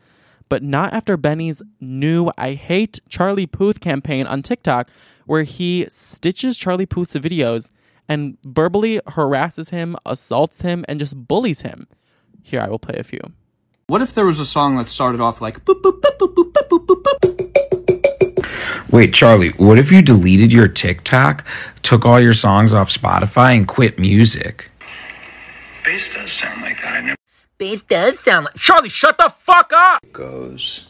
but 0.48 0.62
not 0.62 0.92
after 0.92 1.16
Benny's 1.16 1.62
new 1.80 2.30
I 2.38 2.54
Hate 2.54 3.00
Charlie 3.08 3.46
Puth 3.46 3.80
campaign 3.80 4.26
on 4.26 4.42
TikTok, 4.42 4.90
where 5.26 5.42
he 5.42 5.86
stitches 5.88 6.56
Charlie 6.56 6.86
Puth's 6.86 7.14
videos 7.14 7.70
and 8.08 8.38
verbally 8.46 9.00
harasses 9.06 9.68
him, 9.68 9.96
assaults 10.06 10.62
him, 10.62 10.84
and 10.88 10.98
just 10.98 11.28
bullies 11.28 11.60
him. 11.60 11.86
Here, 12.42 12.60
I 12.60 12.68
will 12.68 12.78
play 12.78 12.96
a 12.98 13.04
few. 13.04 13.20
What 13.88 14.02
if 14.02 14.14
there 14.14 14.24
was 14.24 14.40
a 14.40 14.46
song 14.46 14.76
that 14.76 14.88
started 14.88 15.20
off 15.20 15.40
like 15.40 15.64
boop, 15.64 15.82
boop, 15.82 16.00
boop, 16.00 16.18
boop, 16.18 16.34
boop, 16.34 16.52
boop, 16.52 16.86
boop, 16.86 17.02
boop? 17.02 17.48
Wait, 18.90 19.12
Charlie, 19.12 19.50
what 19.50 19.78
if 19.78 19.92
you 19.92 20.00
deleted 20.00 20.50
your 20.50 20.66
TikTok, 20.66 21.46
took 21.82 22.06
all 22.06 22.18
your 22.18 22.32
songs 22.32 22.72
off 22.72 22.88
Spotify, 22.88 23.54
and 23.54 23.68
quit 23.68 23.98
music? 23.98 24.70
Bass 25.84 26.14
does 26.14 26.32
sound 26.32 26.62
like 26.62 26.80
that. 26.80 26.94
I 26.94 27.00
never 27.00 27.17
Bass 27.58 27.82
does 27.82 28.20
sound 28.20 28.44
like. 28.44 28.54
Charlie, 28.54 28.88
shut 28.88 29.18
the 29.18 29.32
fuck 29.40 29.72
up! 29.74 30.04
It 30.04 30.12
goes 30.12 30.86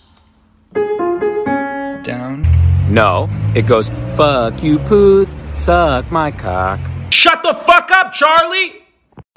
down. 2.03 2.47
No, 2.93 3.31
it 3.55 3.67
goes, 3.67 3.89
fuck 4.17 4.63
you, 4.63 4.79
Pooth, 4.81 5.35
suck 5.57 6.11
my 6.11 6.31
cock. 6.31 6.79
Shut 7.09 7.43
the 7.43 7.55
fuck 7.55 7.91
up, 7.91 8.13
Charlie! 8.13 8.83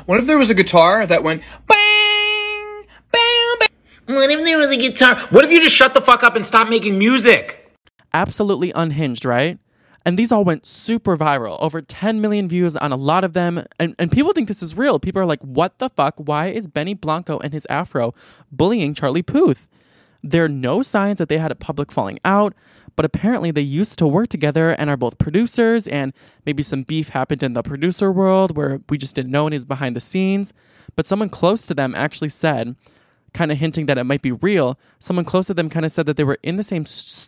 What 0.06 0.20
if 0.20 0.26
there 0.26 0.38
was 0.38 0.50
a 0.50 0.54
guitar 0.54 1.08
that 1.08 1.24
went 1.24 1.42
bang, 1.70 2.84
bang, 3.14 3.56
bang? 3.60 3.70
What 4.08 4.30
if 4.30 4.44
there 4.44 4.58
was 4.58 4.72
a 4.72 4.78
guitar? 4.78 5.18
What 5.30 5.46
if 5.46 5.52
you 5.52 5.62
just 5.62 5.76
shut 5.76 5.94
the 5.94 6.02
fuck 6.02 6.24
up 6.24 6.36
and 6.36 6.46
stop 6.46 6.68
making 6.68 6.98
music? 6.98 7.72
Absolutely 8.14 8.74
unhinged, 8.74 9.24
right? 9.24 9.58
And 10.06 10.18
these 10.18 10.32
all 10.32 10.44
went 10.44 10.66
super 10.66 11.16
viral, 11.16 11.62
over 11.62 11.82
10 11.82 12.22
million 12.22 12.48
views 12.48 12.76
on 12.76 12.92
a 12.92 12.96
lot 12.96 13.24
of 13.24 13.34
them. 13.34 13.64
And, 13.80 13.96
and 14.00 14.12
people 14.12 14.34
think 14.34 14.48
this 14.48 14.64
is 14.64 14.76
real. 14.76 15.00
People 15.00 15.22
are 15.22 15.26
like, 15.26 15.42
what 15.42 15.78
the 15.78 15.90
fuck? 15.90 16.16
Why 16.18 16.48
is 16.48 16.68
Benny 16.68 16.94
Blanco 16.94 17.38
and 17.40 17.54
his 17.54 17.68
afro 17.70 18.14
bullying 18.52 18.94
Charlie 18.94 19.22
Puth? 19.22 19.68
There 20.24 20.46
are 20.46 20.50
no 20.50 20.82
signs 20.84 21.18
that 21.18 21.30
they 21.30 21.38
had 21.38 21.52
a 21.52 21.56
public 21.56 21.92
falling 21.92 22.20
out, 22.24 22.54
but 22.96 23.06
apparently 23.06 23.52
they 23.52 23.62
used 23.62 23.98
to 24.00 24.08
work 24.08 24.28
together 24.28 24.70
and 24.70 24.90
are 24.90 24.98
both 24.98 25.18
producers, 25.18 25.88
and 25.88 26.14
maybe 26.46 26.62
some 26.62 26.84
beef 26.84 27.10
happened 27.10 27.42
in 27.42 27.54
the 27.54 27.64
producer 27.64 28.12
world 28.12 28.56
where 28.56 28.82
we 28.90 28.98
just 28.98 29.16
didn't 29.16 29.32
know 29.32 29.48
and 29.48 29.56
is 29.56 29.66
behind 29.66 29.96
the 29.96 30.02
scenes. 30.02 30.54
But 30.96 31.08
someone 31.08 31.30
close 31.30 31.66
to 31.68 31.74
them 31.74 31.96
actually 31.96 32.30
said, 32.30 32.76
kind 33.34 33.52
of 33.52 33.58
hinting 33.58 33.86
that 33.86 33.98
it 33.98 34.04
might 34.04 34.22
be 34.22 34.32
real. 34.32 34.78
Someone 35.00 35.26
close 35.26 35.48
to 35.48 35.54
them 35.54 35.70
kind 35.70 35.86
of 35.86 35.92
said 35.92 36.06
that 36.06 36.18
they 36.18 36.24
were 36.24 36.40
in 36.44 36.58
the 36.58 36.64
same 36.64 36.86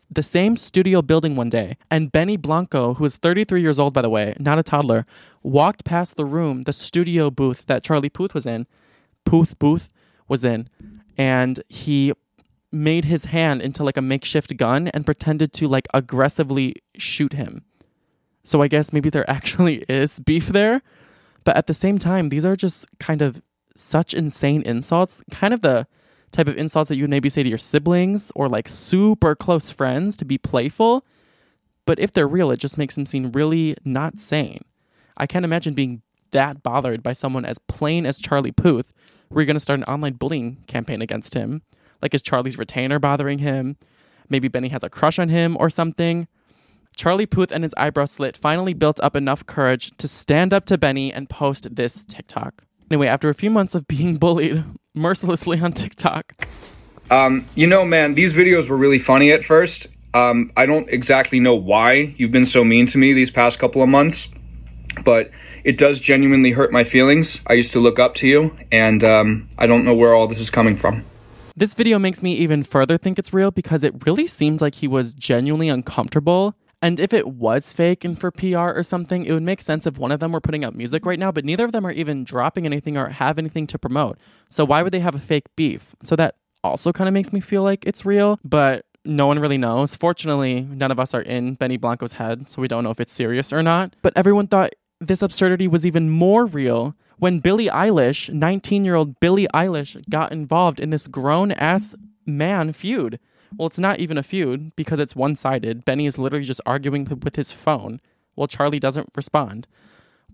the 0.10 0.24
same 0.24 0.58
studio 0.58 1.02
building 1.02 1.36
one 1.36 1.50
day, 1.50 1.78
and 1.90 2.12
Benny 2.12 2.38
Blanco, 2.38 2.96
who 2.96 3.06
is 3.06 3.16
33 3.18 3.62
years 3.62 3.80
old 3.80 3.94
by 3.94 4.02
the 4.02 4.10
way, 4.10 4.36
not 4.40 4.60
a 4.60 4.64
toddler, 4.64 5.06
walked 5.42 5.84
past 5.84 6.16
the 6.16 6.26
room, 6.26 6.64
the 6.64 6.74
studio 6.74 7.30
booth 7.30 7.66
that 7.66 7.84
Charlie 7.84 8.10
Puth 8.10 8.34
was 8.34 8.46
in, 8.46 8.68
Puth 9.26 9.58
booth 9.60 9.92
was 10.28 10.44
in, 10.44 10.68
and 11.18 11.64
he 11.70 12.14
made 12.72 13.06
his 13.06 13.26
hand 13.26 13.62
into 13.62 13.84
like 13.84 13.98
a 13.98 14.02
makeshift 14.02 14.58
gun 14.58 14.88
and 14.90 15.06
pretended 15.06 15.54
to 15.54 15.68
like 15.68 15.88
aggressively 15.94 16.76
shoot 16.98 17.34
him. 17.34 17.64
So 18.44 18.62
I 18.62 18.68
guess 18.68 18.92
maybe 18.92 19.10
there 19.10 19.30
actually 19.30 19.86
is 19.88 20.20
beef 20.20 20.48
there. 20.48 20.82
But 21.44 21.58
at 21.58 21.68
the 21.68 21.74
same 21.74 22.00
time, 22.00 22.30
these 22.30 22.46
are 22.46 22.56
just 22.56 22.88
kind 23.00 23.22
of 23.22 23.42
such 23.76 24.14
insane 24.14 24.62
insults, 24.64 25.22
kind 25.30 25.54
of 25.54 25.62
the 25.62 25.88
type 26.34 26.48
of 26.48 26.58
insults 26.58 26.90
that 26.90 26.98
you 26.98 27.04
would 27.04 27.10
maybe 27.10 27.30
say 27.30 27.44
to 27.44 27.50
your 27.50 27.58
siblings 27.58 28.32
or 28.36 28.50
like 28.50 28.68
super 28.68 29.36
close 29.36 29.70
friends 29.70 30.18
to 30.18 30.26
be 30.26 30.38
playful. 30.38 31.06
But 31.86 32.00
if 32.00 32.12
they're 32.12 32.28
real, 32.28 32.52
it 32.52 32.60
just 32.60 32.78
makes 32.78 32.96
them 32.96 33.06
seem 33.06 33.32
really 33.32 33.78
not 33.86 34.20
sane. 34.20 34.64
I 35.16 35.28
can't 35.28 35.46
imagine 35.46 35.74
being 35.74 36.02
that 36.32 36.64
bothered 36.64 37.04
by 37.04 37.14
someone 37.14 37.46
as 37.46 37.60
plain 37.60 38.06
as 38.06 38.20
Charlie 38.20 38.52
Puth, 38.52 38.92
where 39.30 39.42
you're 39.42 39.48
going 39.48 39.56
to 39.56 39.60
start 39.60 39.80
an 39.80 39.86
online 39.86 40.14
bullying 40.14 40.58
campaign 40.68 41.02
against 41.02 41.34
him. 41.34 41.62
Like, 42.02 42.14
is 42.14 42.22
Charlie's 42.22 42.58
retainer 42.58 43.00
bothering 43.00 43.40
him? 43.40 43.78
Maybe 44.30 44.48
Benny 44.48 44.70
has 44.70 44.84
a 44.84 44.90
crush 44.90 45.20
on 45.20 45.30
him 45.30 45.56
or 45.60 45.70
something. 45.70 46.28
Charlie 46.96 47.26
Puth 47.26 47.52
and 47.52 47.64
his 47.64 47.74
eyebrow 47.78 48.06
slit 48.06 48.38
finally 48.38 48.74
built 48.74 49.00
up 49.02 49.16
enough 49.16 49.46
courage 49.46 49.96
to 49.98 50.08
stand 50.08 50.54
up 50.54 50.66
to 50.66 50.78
Benny 50.78 51.12
and 51.14 51.30
post 51.30 51.76
this 51.76 52.04
TikTok. 52.06 52.64
Anyway, 52.92 53.08
after 53.08 53.30
a 53.30 53.34
few 53.34 53.50
months 53.50 53.76
of 53.76 53.88
being 53.88 54.18
bullied 54.20 54.64
mercilessly 54.96 55.60
on 55.60 55.74
TikTok. 55.74 56.48
Um, 57.10 57.46
you 57.56 57.68
know, 57.68 57.86
man, 57.86 58.14
these 58.14 58.34
videos 58.34 58.70
were 58.70 58.78
really 58.78 59.00
funny 59.00 59.32
at 59.32 59.44
first. 59.44 59.88
Um, 60.14 60.52
I 60.56 60.66
don't 60.66 60.90
exactly 60.90 61.40
know 61.40 61.56
why 61.56 62.14
you've 62.18 62.32
been 62.32 62.46
so 62.46 62.64
mean 62.64 62.86
to 62.88 62.98
me 62.98 63.14
these 63.14 63.32
past 63.32 63.60
couple 63.60 63.82
of 63.82 63.90
months, 63.90 64.28
but 65.04 65.32
it 65.64 65.78
does 65.78 66.00
genuinely 66.00 66.52
hurt 66.52 66.72
my 66.72 66.84
feelings. 66.84 67.42
I 67.48 67.54
used 67.54 67.74
to 67.74 67.80
look 67.80 68.00
up 68.00 68.16
to 68.16 68.28
you, 68.28 68.56
and 68.72 69.04
um, 69.04 69.50
I 69.58 69.66
don't 69.66 69.86
know 69.86 69.94
where 69.94 70.14
all 70.14 70.28
this 70.28 70.40
is 70.40 70.50
coming 70.50 70.78
from. 70.78 71.04
This 71.56 71.74
video 71.74 72.00
makes 72.00 72.24
me 72.24 72.34
even 72.34 72.64
further 72.64 72.98
think 72.98 73.20
it's 73.20 73.34
real 73.34 73.52
because 73.52 73.84
it 73.84 74.06
really 74.06 74.28
seems 74.28 74.62
like 74.62 74.76
he 74.76 74.88
was 74.88 75.14
genuinely 75.14 75.70
uncomfortable 75.70 76.56
and 76.84 77.00
if 77.00 77.14
it 77.14 77.30
was 77.30 77.72
fake 77.72 78.04
and 78.04 78.20
for 78.20 78.30
PR 78.30 78.78
or 78.78 78.84
something, 78.84 79.26
it 79.26 79.32
would 79.32 79.42
make 79.42 79.62
sense 79.62 79.88
if 79.88 79.98
one 79.98 80.12
of 80.12 80.20
them 80.20 80.34
were 80.34 80.42
putting 80.42 80.66
out 80.66 80.76
music 80.76 81.06
right 81.06 81.18
now, 81.18 81.32
but 81.32 81.46
neither 81.46 81.64
of 81.64 81.72
them 81.72 81.88
are 81.88 81.94
even 81.94 82.26
dropping 82.26 82.66
anything 82.66 82.98
or 82.98 83.08
have 83.08 83.40
anything 83.40 83.66
to 83.68 83.80
promote. 83.80 84.20
So 84.50 84.66
why 84.66 84.84
would 84.84 84.92
they 84.92 85.00
have 85.00 85.16
a 85.16 85.20
fake 85.20 85.46
beef? 85.56 85.96
So 86.04 86.18
that 86.18 86.36
also 86.62 86.92
kind 86.92 87.08
of 87.08 87.14
makes 87.14 87.32
me 87.32 87.40
feel 87.40 87.64
like 87.64 87.86
it's 87.86 88.06
real, 88.06 88.38
but 88.44 88.86
no 89.06 89.28
one 89.28 89.40
really 89.40 89.58
knows. 89.58 89.96
Fortunately, 89.96 90.60
none 90.60 90.92
of 90.92 91.00
us 91.00 91.14
are 91.14 91.22
in 91.22 91.54
Benny 91.54 91.78
Blanco's 91.78 92.14
head, 92.14 92.50
so 92.50 92.62
we 92.62 92.68
don't 92.68 92.84
know 92.84 92.92
if 92.92 93.00
it's 93.00 93.14
serious 93.14 93.54
or 93.54 93.64
not. 93.64 93.96
But 94.02 94.12
everyone 94.18 94.48
thought 94.48 94.74
this 95.00 95.22
absurdity 95.22 95.70
was 95.70 95.86
even 95.86 96.10
more 96.10 96.46
real 96.46 96.98
when 97.18 97.40
Billie 97.40 97.68
Eilish, 97.68 98.30
19 98.30 98.84
year 98.84 98.96
old 98.96 99.22
Billie 99.22 99.48
Eilish, 99.54 100.04
got 100.10 100.34
involved 100.34 100.82
in 100.82 100.90
this 100.90 101.08
grown 101.08 101.54
ass 101.54 101.96
man 102.26 102.74
feud. 102.74 103.20
Well, 103.58 103.68
it's 103.68 103.80
not 103.80 104.00
even 104.00 104.18
a 104.18 104.24
feud 104.24 104.76
because 104.76 105.00
it's 105.00 105.16
one 105.16 105.36
sided. 105.36 105.86
Benny 105.86 106.06
is 106.06 106.18
literally 106.18 106.46
just 106.46 106.62
arguing 106.66 107.06
with 107.06 107.36
his 107.36 107.52
phone 107.52 108.02
while 108.36 108.48
Charlie 108.48 108.80
doesn't 108.80 109.10
respond. 109.16 109.68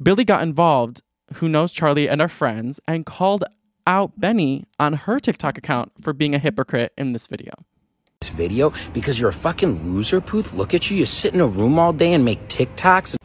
Billie 0.02 0.24
got 0.24 0.42
involved, 0.42 1.02
who 1.36 1.50
knows 1.50 1.72
Charlie 1.72 2.08
and 2.08 2.22
are 2.22 2.30
friends, 2.30 2.80
and 2.88 3.06
called 3.06 3.44
out 3.86 4.20
Benny 4.20 4.66
on 4.80 4.94
her 4.94 5.20
TikTok 5.20 5.58
account 5.58 5.92
for 6.02 6.14
being 6.14 6.34
a 6.34 6.40
hypocrite 6.40 6.94
in 6.98 7.12
this 7.12 7.28
video. 7.28 7.52
This 8.22 8.30
video 8.30 8.74
because 8.94 9.20
you're 9.20 9.30
a 9.30 9.34
fucking 9.34 9.84
loser, 9.84 10.22
Puth. 10.22 10.54
Look 10.54 10.74
at 10.74 10.90
you. 10.90 10.98
You 10.98 11.06
sit 11.06 11.34
in 11.34 11.42
a 11.42 11.48
room 11.48 11.78
all 11.80 11.92
day 11.92 12.14
and 12.14 12.24
make 12.24 12.48
TikToks. 12.48 13.16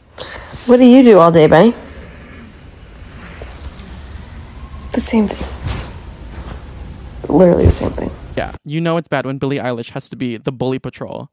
What 0.65 0.77
do 0.77 0.85
you 0.85 1.03
do 1.03 1.19
all 1.19 1.31
day, 1.31 1.47
Benny? 1.47 1.71
The 4.93 5.01
same 5.01 5.27
thing. 5.27 5.47
Literally 7.29 7.65
the 7.65 7.71
same 7.71 7.91
thing. 7.91 8.11
Yeah, 8.35 8.53
you 8.65 8.81
know 8.81 8.97
it's 8.97 9.07
bad 9.07 9.25
when 9.25 9.37
Billie 9.37 9.59
Eilish 9.59 9.91
has 9.91 10.09
to 10.09 10.15
be 10.15 10.37
the 10.37 10.51
bully 10.51 10.79
patrol. 10.79 11.29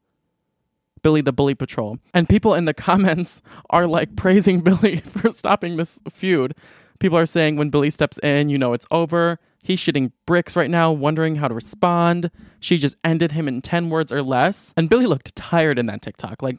Billie 1.02 1.20
the 1.20 1.32
Bully 1.32 1.54
Patrol. 1.54 1.98
And 2.14 2.28
people 2.28 2.54
in 2.54 2.64
the 2.64 2.74
comments 2.88 3.42
are 3.70 3.86
like 3.86 4.16
praising 4.16 4.60
Billie 4.64 4.98
for 4.98 5.30
stopping 5.30 5.76
this 5.76 6.00
feud. 6.10 6.54
People 6.98 7.18
are 7.18 7.26
saying 7.26 7.56
when 7.56 7.70
Billie 7.70 7.90
steps 7.90 8.18
in, 8.18 8.48
you 8.48 8.58
know 8.58 8.72
it's 8.72 8.86
over. 8.90 9.38
He's 9.64 9.78
shitting 9.78 10.10
bricks 10.26 10.56
right 10.56 10.70
now, 10.70 10.90
wondering 10.90 11.36
how 11.36 11.46
to 11.48 11.54
respond. 11.54 12.30
She 12.58 12.78
just 12.78 12.96
ended 13.04 13.32
him 13.32 13.46
in 13.46 13.62
10 13.62 13.90
words 13.90 14.12
or 14.12 14.22
less. 14.22 14.74
And 14.76 14.88
Billie 14.88 15.06
looked 15.06 15.36
tired 15.36 15.78
in 15.78 15.86
that 15.86 16.02
TikTok. 16.02 16.42
Like, 16.42 16.58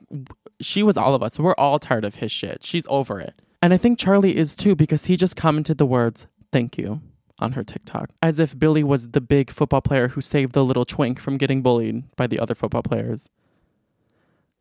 she 0.62 0.84
was 0.84 0.96
all 0.96 1.14
of 1.14 1.22
us. 1.22 1.38
We're 1.38 1.56
all 1.56 1.80
tired 1.80 2.06
of 2.06 2.16
his 2.16 2.32
shit. 2.32 2.64
She's 2.64 2.86
over 2.88 3.20
it. 3.20 3.34
And 3.62 3.74
I 3.74 3.78
think 3.78 4.00
Charlie 4.00 4.38
is 4.38 4.56
too 4.56 4.74
because 4.74 5.06
he 5.06 5.18
just 5.18 5.36
commented 5.36 5.78
the 5.78 5.86
words, 5.86 6.28
thank 6.52 6.78
you 6.78 7.02
on 7.40 7.54
her 7.54 7.64
TikTok, 7.64 8.10
as 8.22 8.40
if 8.40 8.58
Billie 8.58 8.84
was 8.84 9.10
the 9.10 9.22
big 9.22 9.52
football 9.52 9.82
player 9.82 10.10
who 10.10 10.22
saved 10.22 10.54
the 10.54 10.64
little 10.64 10.86
twink 10.86 11.20
from 11.20 11.38
getting 11.38 11.62
bullied 11.62 12.04
by 12.16 12.28
the 12.28 12.40
other 12.40 12.56
football 12.56 12.84
players. 12.84 13.30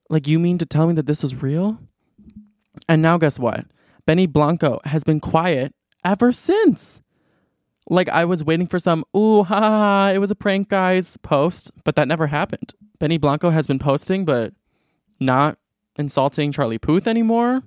Like, 0.09 0.27
you 0.27 0.39
mean 0.39 0.59
to 0.59 0.67
tell 0.67 0.87
me 0.87 0.95
that 0.95 1.07
this 1.07 1.25
is 1.25 1.43
real? 1.43 1.79
And 2.89 3.03
now, 3.03 3.19
guess 3.19 3.39
what? 3.39 3.67
Benny 4.07 4.27
Blanco 4.27 4.81
has 4.85 5.05
been 5.05 5.21
quiet 5.21 5.75
ever 6.05 6.33
since. 6.33 7.01
Like, 7.89 8.09
I 8.09 8.25
was 8.25 8.45
waiting 8.45 8.67
for 8.67 8.79
some, 8.79 9.05
ooh, 9.17 9.43
ha, 9.43 9.61
ha, 9.61 9.69
ha, 9.69 10.11
it 10.15 10.19
was 10.19 10.31
a 10.31 10.35
prank, 10.35 10.69
guys, 10.69 11.17
post, 11.19 11.71
but 11.85 11.97
that 11.97 12.09
never 12.09 12.27
happened. 12.29 12.73
Benny 12.99 13.19
Blanco 13.19 13.51
has 13.51 13.67
been 13.67 13.79
posting, 13.79 14.25
but 14.25 14.55
not 15.21 15.59
insulting 15.99 16.53
Charlie 16.53 16.79
Puth 16.79 17.07
anymore. 17.07 17.63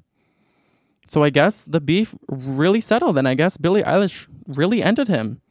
So 1.08 1.24
I 1.24 1.30
guess 1.30 1.64
the 1.64 1.80
beef 1.80 2.16
really 2.28 2.82
settled, 2.82 3.18
and 3.18 3.28
I 3.28 3.36
guess 3.36 3.58
Billie 3.58 3.84
Eilish 3.84 4.28
really 4.48 4.82
ended 4.82 5.08
him. 5.08 5.42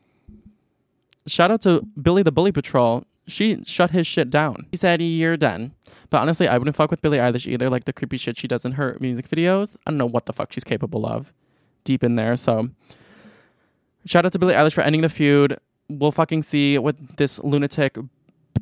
Shout 1.27 1.51
out 1.51 1.63
to 1.63 1.87
Billie 2.01 2.23
the 2.23 2.33
Bully 2.33 2.53
Patrol. 2.53 3.05
She 3.27 3.63
shut 3.65 3.91
his 3.91 4.07
shit 4.07 4.29
down. 4.29 4.67
He 4.71 4.77
said, 4.77 5.01
You're 5.01 5.37
done. 5.37 5.73
But 6.11 6.21
honestly, 6.21 6.49
I 6.49 6.59
wouldn't 6.59 6.77
fuck 6.77 6.91
with 6.91 7.01
Billie 7.01 7.19
Eilish 7.19 7.51
either. 7.51 7.71
Like 7.71 7.85
the 7.85 7.93
creepy 7.93 8.19
shit 8.19 8.37
she 8.37 8.47
does 8.47 8.65
in 8.65 8.73
her 8.73 8.97
music 9.01 9.29
videos. 9.29 9.77
I 9.87 9.91
don't 9.91 9.99
know 9.99 10.07
what 10.07 10.27
the 10.27 10.33
fuck 10.33 10.53
she's 10.53 10.65
capable 10.65 11.07
of 11.07 11.33
deep 11.85 12.05
in 12.05 12.17
there. 12.17 12.37
So 12.37 12.69
shout 14.05 14.27
out 14.27 14.33
to 14.33 14.39
Billie 14.39 14.55
Eilish 14.55 14.75
for 14.75 14.83
ending 14.83 15.03
the 15.03 15.09
feud. 15.09 15.59
We'll 15.89 16.13
fucking 16.13 16.43
see 16.43 16.79
what 16.79 17.17
this 17.17 17.39
lunatic 17.39 17.97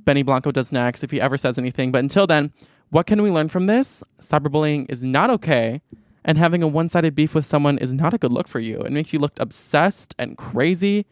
Benny 0.05 0.23
Blanco 0.23 0.53
does 0.53 0.73
next 0.73 1.03
if 1.03 1.11
he 1.11 1.21
ever 1.21 1.37
says 1.37 1.59
anything. 1.59 1.91
But 1.91 1.99
until 1.99 2.27
then, 2.27 2.53
what 2.91 3.07
can 3.07 3.23
we 3.23 3.31
learn 3.31 3.49
from 3.49 3.67
this? 3.67 4.03
Cyberbullying 4.21 4.87
is 4.89 5.03
not 5.03 5.31
okay 5.31 5.83
and 6.25 6.39
having 6.39 6.63
a 6.63 6.69
one 6.69 6.89
sided 6.89 7.15
beef 7.15 7.35
with 7.35 7.47
someone 7.47 7.79
is 7.79 7.93
not 7.93 8.15
a 8.15 8.19
good 8.19 8.33
look 8.33 8.49
for 8.49 8.61
you. 8.61 8.81
It 8.81 8.93
makes 8.93 9.13
you 9.13 9.19
look 9.19 9.33
obsessed 9.39 10.15
and 10.19 10.37
crazy. 10.37 11.07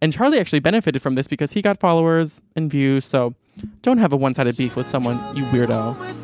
And 0.00 0.12
Charlie 0.12 0.38
actually 0.38 0.60
benefited 0.60 1.00
from 1.02 1.14
this 1.14 1.26
because 1.26 1.52
he 1.52 1.62
got 1.62 1.80
followers 1.80 2.42
and 2.54 2.70
views. 2.70 3.04
So 3.04 3.34
don't 3.82 3.98
have 3.98 4.12
a 4.12 4.16
one 4.16 4.34
sided 4.34 4.56
beef 4.56 4.76
with 4.76 4.86
someone, 4.86 5.16
you 5.36 5.44
weirdo. 5.44 6.23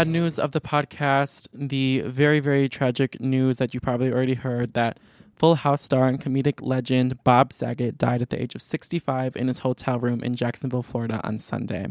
Bad 0.00 0.08
news 0.08 0.38
of 0.38 0.52
the 0.52 0.62
podcast. 0.62 1.46
The 1.52 2.00
very, 2.06 2.40
very 2.40 2.70
tragic 2.70 3.20
news 3.20 3.58
that 3.58 3.74
you 3.74 3.80
probably 3.80 4.10
already 4.10 4.32
heard 4.32 4.72
that 4.72 4.98
Full 5.36 5.56
House 5.56 5.82
star 5.82 6.08
and 6.08 6.18
comedic 6.18 6.62
legend 6.62 7.22
Bob 7.22 7.52
Saget 7.52 7.98
died 7.98 8.22
at 8.22 8.30
the 8.30 8.40
age 8.40 8.54
of 8.54 8.62
65 8.62 9.36
in 9.36 9.48
his 9.48 9.58
hotel 9.58 9.98
room 9.98 10.22
in 10.22 10.34
Jacksonville, 10.34 10.82
Florida 10.82 11.20
on 11.22 11.38
Sunday. 11.38 11.88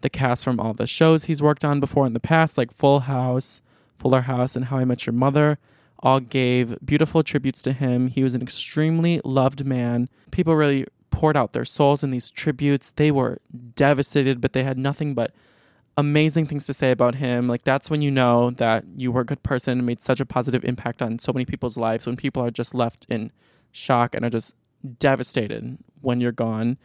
The 0.00 0.08
cast 0.08 0.44
from 0.44 0.58
all 0.58 0.72
the 0.72 0.86
shows 0.86 1.24
he's 1.24 1.42
worked 1.42 1.62
on 1.62 1.78
before 1.78 2.06
in 2.06 2.14
the 2.14 2.20
past, 2.20 2.56
like 2.56 2.72
Full 2.72 3.00
House, 3.00 3.60
Fuller 3.98 4.22
House, 4.22 4.56
and 4.56 4.64
How 4.64 4.78
I 4.78 4.86
Met 4.86 5.04
Your 5.04 5.12
Mother, 5.12 5.58
all 5.98 6.20
gave 6.20 6.74
beautiful 6.82 7.22
tributes 7.22 7.60
to 7.64 7.74
him. 7.74 8.06
He 8.06 8.22
was 8.22 8.34
an 8.34 8.40
extremely 8.40 9.20
loved 9.26 9.66
man. 9.66 10.08
People 10.30 10.56
really 10.56 10.86
poured 11.10 11.36
out 11.36 11.52
their 11.52 11.66
souls 11.66 12.02
in 12.02 12.12
these 12.12 12.30
tributes. 12.30 12.92
They 12.92 13.10
were 13.10 13.42
devastated, 13.74 14.40
but 14.40 14.54
they 14.54 14.64
had 14.64 14.78
nothing 14.78 15.12
but 15.12 15.34
amazing 15.96 16.46
things 16.46 16.66
to 16.66 16.74
say 16.74 16.90
about 16.90 17.16
him. 17.16 17.48
Like 17.48 17.62
that's 17.62 17.90
when 17.90 18.00
you 18.00 18.10
know 18.10 18.50
that 18.52 18.84
you 18.96 19.12
were 19.12 19.22
a 19.22 19.26
good 19.26 19.42
person 19.42 19.78
and 19.78 19.86
made 19.86 20.00
such 20.00 20.20
a 20.20 20.26
positive 20.26 20.64
impact 20.64 21.02
on 21.02 21.18
so 21.18 21.32
many 21.32 21.44
people's 21.44 21.76
lives 21.76 22.06
when 22.06 22.16
people 22.16 22.42
are 22.42 22.50
just 22.50 22.74
left 22.74 23.06
in 23.08 23.32
shock 23.72 24.14
and 24.14 24.24
are 24.24 24.30
just 24.30 24.54
devastated 24.98 25.78
when 26.00 26.20
you're 26.20 26.32
gone. 26.32 26.78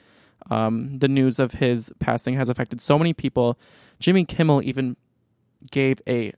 Um, 0.51 0.99
the 0.99 1.07
news 1.07 1.39
of 1.39 1.53
his 1.53 1.91
passing 1.99 2.35
has 2.35 2.49
affected 2.49 2.81
so 2.81 2.99
many 2.99 3.13
people. 3.13 3.57
Jimmy 3.99 4.25
Kimmel 4.25 4.61
even 4.63 4.97
gave 5.71 6.01
a 6.07 6.33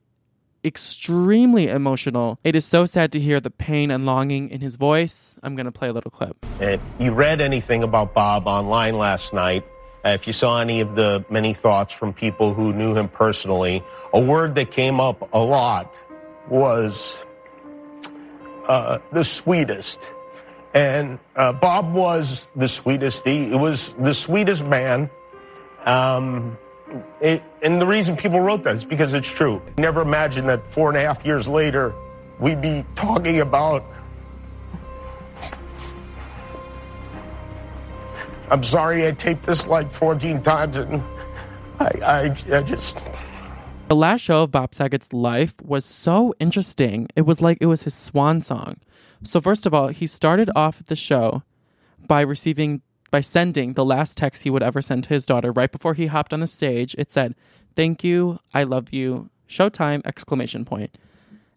extremely 0.63 1.67
emotional. 1.67 2.39
It 2.43 2.55
is 2.55 2.65
so 2.65 2.86
sad 2.86 3.12
to 3.13 3.19
hear 3.19 3.39
the 3.39 3.50
pain 3.50 3.89
and 3.89 4.05
longing 4.05 4.50
in 4.50 4.62
his 4.62 4.75
voice. 4.75 5.36
I'm 5.43 5.55
going 5.55 5.65
to 5.65 5.71
play 5.71 5.88
a 5.88 5.93
little 5.93 6.12
clip. 6.12 6.45
If 6.59 6.83
you 7.00 7.13
read 7.13 7.41
anything 7.41 7.83
about 7.83 8.13
Bob 8.13 8.47
online 8.47 8.97
last 8.97 9.33
night, 9.33 9.63
if 10.14 10.28
you 10.28 10.34
saw 10.34 10.60
any 10.60 10.82
of 10.82 10.96
the 10.96 11.26
many 11.30 11.54
thoughts 11.54 11.94
from 11.94 12.14
people 12.14 12.54
who 12.54 12.74
knew 12.74 12.96
him 12.96 13.08
personally, 13.08 13.84
a 14.14 14.20
word 14.20 14.56
that 14.56 14.72
came 14.72 15.00
up 15.00 15.30
a 15.34 15.40
lot 15.40 15.96
was 16.50 17.26
uh, 18.68 19.00
the 19.12 19.24
sweetest. 19.24 20.14
And 20.74 21.20
uh, 21.36 21.54
Bob 21.54 21.94
was 21.94 22.48
the 22.56 22.68
sweetest. 22.68 23.26
He 23.26 23.50
was 23.56 23.94
the 23.94 24.14
sweetest 24.14 24.66
man. 24.66 25.10
Um, 25.86 26.58
it, 27.22 27.44
and 27.64 27.82
the 27.82 27.88
reason 27.88 28.16
people 28.16 28.40
wrote 28.40 28.64
that 28.64 28.76
is 28.76 28.86
because 28.86 29.14
it's 29.14 29.32
true. 29.32 29.62
Never 29.78 30.02
imagined 30.02 30.50
that 30.50 30.68
four 30.68 30.90
and 30.90 30.98
a 30.98 31.02
half 31.02 31.26
years 31.26 31.48
later, 31.48 31.94
we'd 32.40 32.62
be 32.62 32.86
talking 32.96 33.42
about. 33.42 33.84
I'm 38.50 38.63
sorry 38.63 39.08
I 39.08 39.12
taped 39.12 39.44
this 39.44 39.68
like 39.68 39.92
14 39.92 40.42
times 40.42 40.77
and 40.77 41.01
I, 41.80 41.92
I, 42.04 42.36
I 42.54 42.62
just. 42.62 43.04
The 43.88 43.96
last 43.96 44.22
show 44.22 44.44
of 44.44 44.51
Bob 44.51 44.74
Saget's 44.74 45.13
life 45.13 45.54
was 45.62 45.86
so 45.86 46.34
interesting. 46.39 47.08
It 47.16 47.22
was 47.22 47.42
like 47.42 47.58
it 47.62 47.68
was 47.68 47.84
his 47.84 47.94
swan 47.94 48.42
song. 48.42 48.77
So, 49.24 49.39
first 49.39 49.66
of 49.66 49.74
all, 49.74 49.88
he 49.88 50.08
started 50.08 50.50
off 50.56 50.84
the 50.86 50.96
show 50.96 51.44
by 52.06 52.22
receiving 52.22 52.82
by 53.10 53.22
sending 53.22 53.74
the 53.74 53.86
last 53.86 54.18
text 54.18 54.44
he 54.44 54.50
would 54.50 54.63
ever 54.63 54.82
send 54.82 55.06
to 55.06 55.10
his 55.10 55.25
daughter 55.25 55.51
right 55.51 55.72
before 55.72 55.94
he 55.94 56.08
hopped 56.08 56.34
on 56.34 56.42
the 56.42 56.48
stage. 56.48 56.96
It 56.98 57.12
said, 57.12 57.36
"Thank 57.75 58.04
you, 58.04 58.39
I 58.54 58.63
love 58.63 58.92
you, 58.92 59.30
Showtime!" 59.48 60.06
exclamation 60.06 60.66
point. 60.66 60.98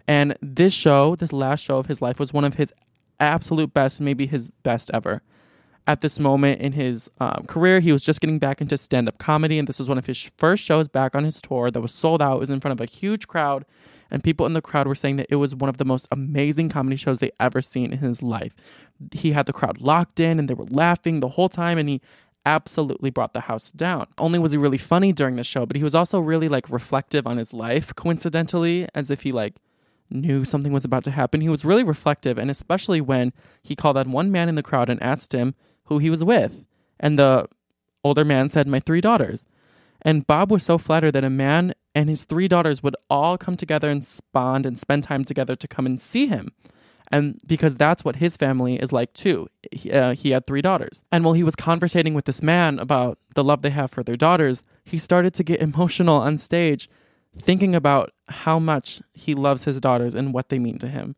And 0.07 0.37
this 0.41 0.73
show, 0.73 1.17
this 1.17 1.33
last 1.33 1.61
show 1.61 1.79
of 1.79 1.87
his 1.87 2.01
life, 2.01 2.19
was 2.19 2.33
one 2.33 2.45
of 2.45 2.55
his 2.55 2.73
absolute 3.19 3.75
best, 3.75 4.01
maybe 4.01 4.27
his 4.27 4.51
best 4.63 4.91
ever. 4.95 5.23
At 5.87 6.03
this 6.03 6.21
moment 6.21 6.61
in 6.61 6.73
his 6.73 7.11
um, 7.19 7.45
career, 7.49 7.81
he 7.81 7.93
was 7.93 8.05
just 8.05 8.21
getting 8.21 8.39
back 8.39 8.61
into 8.61 8.77
stand 8.77 9.09
up 9.09 9.19
comedy, 9.19 9.59
and 9.59 9.67
this 9.67 9.79
was 9.79 9.89
one 9.89 9.99
of 9.99 10.07
his 10.07 10.31
first 10.37 10.63
shows 10.63 10.87
back 10.89 11.17
on 11.17 11.25
his 11.25 11.41
tour 11.41 11.71
that 11.71 11.81
was 11.81 11.93
sold 11.93 12.23
out. 12.23 12.37
It 12.37 12.41
was 12.41 12.51
in 12.51 12.61
front 12.61 12.79
of 12.79 12.81
a 12.81 12.91
huge 12.91 13.27
crowd, 13.27 13.65
and 14.11 14.23
people 14.23 14.47
in 14.47 14.53
the 14.53 14.63
crowd 14.63 14.87
were 14.87 14.95
saying 14.95 15.17
that 15.17 15.27
it 15.31 15.37
was 15.37 15.55
one 15.55 15.69
of 15.69 15.79
the 15.79 15.85
most 15.85 16.07
amazing 16.13 16.69
comedy 16.69 16.97
shows 16.97 17.19
they 17.19 17.33
ever 17.41 17.61
seen 17.61 17.93
in 17.93 17.99
his 17.99 18.23
life. 18.23 18.55
He 19.13 19.33
had 19.33 19.47
the 19.47 19.53
crowd 19.53 19.81
locked 19.81 20.21
in, 20.21 20.39
and 20.39 20.49
they 20.49 20.55
were 20.55 20.67
laughing 20.67 21.21
the 21.21 21.31
whole 21.31 21.49
time, 21.49 21.77
and 21.77 21.89
he 21.89 22.01
absolutely 22.47 23.11
brought 23.11 23.35
the 23.35 23.41
house 23.41 23.71
down. 23.71 24.07
Only 24.19 24.39
was 24.39 24.53
he 24.53 24.59
really 24.59 24.79
funny 24.79 25.13
during 25.13 25.37
the 25.37 25.45
show, 25.45 25.67
but 25.67 25.77
he 25.77 25.85
was 25.85 25.95
also 25.95 26.21
really 26.21 26.49
like 26.49 26.71
reflective 26.71 27.27
on 27.27 27.37
his 27.37 27.53
life, 27.53 27.95
coincidentally, 27.95 28.87
as 28.95 29.11
if 29.11 29.23
he 29.23 29.33
like 29.33 29.57
knew 30.11 30.45
something 30.45 30.73
was 30.73 30.85
about 30.85 31.05
to 31.05 31.11
happen. 31.11 31.41
He 31.41 31.49
was 31.49 31.65
really 31.65 31.85
reflective, 31.85 32.39
and 32.39 32.51
especially 32.51 33.01
when 33.01 33.33
he 33.63 33.77
called 33.77 33.97
out 33.97 34.07
one 34.07 34.31
man 34.31 34.49
in 34.49 34.55
the 34.55 34.63
crowd 34.63 34.89
and 34.89 35.03
asked 35.03 35.33
him 35.33 35.55
who 35.91 35.99
he 35.99 36.09
was 36.09 36.25
with. 36.25 36.65
And 36.99 37.19
the 37.19 37.47
older 38.03 38.25
man 38.25 38.49
said, 38.49 38.67
My 38.67 38.81
three 38.81 39.03
daughters. 39.03 39.45
And 40.01 40.27
Bob 40.27 40.51
was 40.51 40.65
so 40.65 40.79
flattered 40.79 41.13
that 41.13 41.25
a 41.25 41.31
man 41.31 41.75
and 41.95 42.09
his 42.09 42.25
three 42.25 42.49
daughters 42.49 42.83
would 42.83 42.97
all 43.11 43.37
come 43.37 43.57
together 43.57 43.91
and 43.91 44.07
bond 44.33 44.65
and 44.65 44.79
spend 44.79 45.03
time 45.03 45.25
together 45.25 45.55
to 45.57 45.69
come 45.69 45.85
and 45.85 46.01
see 46.01 46.27
him. 46.27 46.53
And 47.13 47.41
because 47.45 47.75
that's 47.75 48.05
what 48.05 48.17
his 48.17 48.37
family 48.37 48.77
is 48.77 48.93
like 48.93 49.13
too. 49.13 49.49
He, 49.73 49.91
uh, 49.91 50.15
he 50.15 50.31
had 50.31 50.47
three 50.47 50.63
daughters. 50.63 51.03
And 51.11 51.25
while 51.25 51.35
he 51.35 51.43
was 51.43 51.57
conversating 51.57 52.15
with 52.15 52.25
this 52.25 52.41
man 52.41 52.79
about 52.79 53.19
the 53.35 53.43
love 53.43 53.63
they 53.63 53.71
have 53.71 53.91
for 53.91 54.05
their 54.05 54.17
daughters, 54.17 54.63
he 54.85 54.99
started 54.99 55.35
to 55.35 55.45
get 55.45 55.61
emotional 55.69 56.17
on 56.17 56.39
stage, 56.39 56.89
thinking 57.37 57.75
about 57.75 58.13
how 58.29 58.61
much 58.61 59.03
he 59.13 59.35
loves 59.35 59.65
his 59.65 59.81
daughters 59.81 60.15
and 60.15 60.33
what 60.33 60.51
they 60.51 60.61
mean 60.61 60.79
to 60.79 60.89
him 60.89 61.17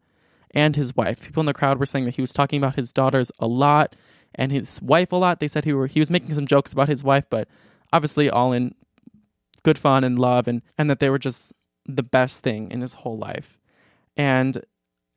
and 0.53 0.77
his 0.77 0.97
wife. 0.97 1.21
People 1.21 1.41
in 1.41 1.47
the 1.47 1.55
crowd 1.55 1.79
were 1.79 1.87
saying 1.87 2.07
that 2.07 2.17
he 2.17 2.23
was 2.23 2.33
talking 2.33 2.59
about 2.59 2.77
his 2.77 2.93
daughters 2.93 3.31
a 3.39 3.47
lot 3.47 3.95
and 4.35 4.53
his 4.53 4.81
wife 4.83 5.13
a 5.13 5.17
lot. 5.17 5.41
They 5.41 5.49
said 5.49 5.65
he 5.65 5.73
were 5.73 5.87
he 5.87 6.01
was 6.01 6.11
making 6.11 6.35
some 6.35 6.47
jokes 6.47 6.73
about 6.73 6.89
his 6.89 7.05
wife, 7.05 7.27
but 7.29 7.49
obviously 7.93 8.31
all 8.31 8.53
in 8.53 8.75
good 9.63 9.79
fun 9.79 10.05
and 10.05 10.19
love 10.19 10.49
and 10.49 10.63
and 10.79 10.91
that 10.91 11.01
they 11.01 11.11
were 11.11 11.19
just 11.19 11.53
the 11.87 12.03
best 12.03 12.43
thing 12.43 12.71
in 12.71 12.81
his 12.81 12.95
whole 12.95 13.19
life. 13.19 13.59
And 14.17 14.63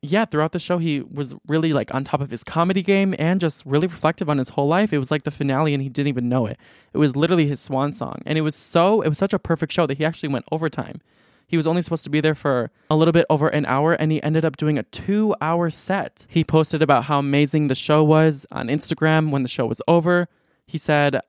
yeah, 0.02 0.24
throughout 0.24 0.52
the 0.52 0.58
show 0.58 0.78
he 0.78 1.00
was 1.00 1.34
really 1.48 1.72
like 1.72 1.94
on 1.94 2.04
top 2.04 2.20
of 2.20 2.30
his 2.30 2.44
comedy 2.44 2.82
game 2.82 3.14
and 3.18 3.40
just 3.40 3.64
really 3.66 3.86
reflective 3.86 4.28
on 4.28 4.38
his 4.38 4.50
whole 4.50 4.68
life. 4.68 4.92
It 4.92 4.98
was 4.98 5.10
like 5.10 5.24
the 5.24 5.30
finale 5.30 5.74
and 5.74 5.82
he 5.82 5.88
didn't 5.88 6.08
even 6.08 6.28
know 6.28 6.46
it. 6.46 6.58
It 6.92 6.98
was 6.98 7.16
literally 7.16 7.46
his 7.46 7.60
swan 7.60 7.94
song. 7.94 8.22
And 8.26 8.38
it 8.38 8.42
was 8.42 8.54
so 8.54 9.00
it 9.02 9.08
was 9.08 9.18
such 9.18 9.32
a 9.32 9.38
perfect 9.38 9.72
show 9.72 9.86
that 9.86 9.98
he 9.98 10.04
actually 10.04 10.28
went 10.28 10.44
overtime. 10.52 11.00
He 11.46 11.56
was 11.56 11.66
only 11.66 11.82
supposed 11.82 12.04
to 12.04 12.10
be 12.10 12.20
there 12.20 12.34
for 12.34 12.70
a 12.90 12.96
little 12.96 13.12
bit 13.12 13.26
over 13.30 13.48
an 13.48 13.66
hour 13.66 13.92
and 13.92 14.10
he 14.10 14.22
ended 14.22 14.44
up 14.44 14.56
doing 14.56 14.78
a 14.78 14.82
two 14.82 15.34
hour 15.40 15.70
set. 15.70 16.26
He 16.28 16.42
posted 16.42 16.82
about 16.82 17.04
how 17.04 17.18
amazing 17.20 17.68
the 17.68 17.74
show 17.74 18.02
was 18.02 18.46
on 18.50 18.66
Instagram 18.68 19.30
when 19.30 19.42
the 19.42 19.48
show 19.48 19.66
was 19.66 19.80
over. 19.86 20.28
He 20.66 20.78
said, 20.78 21.20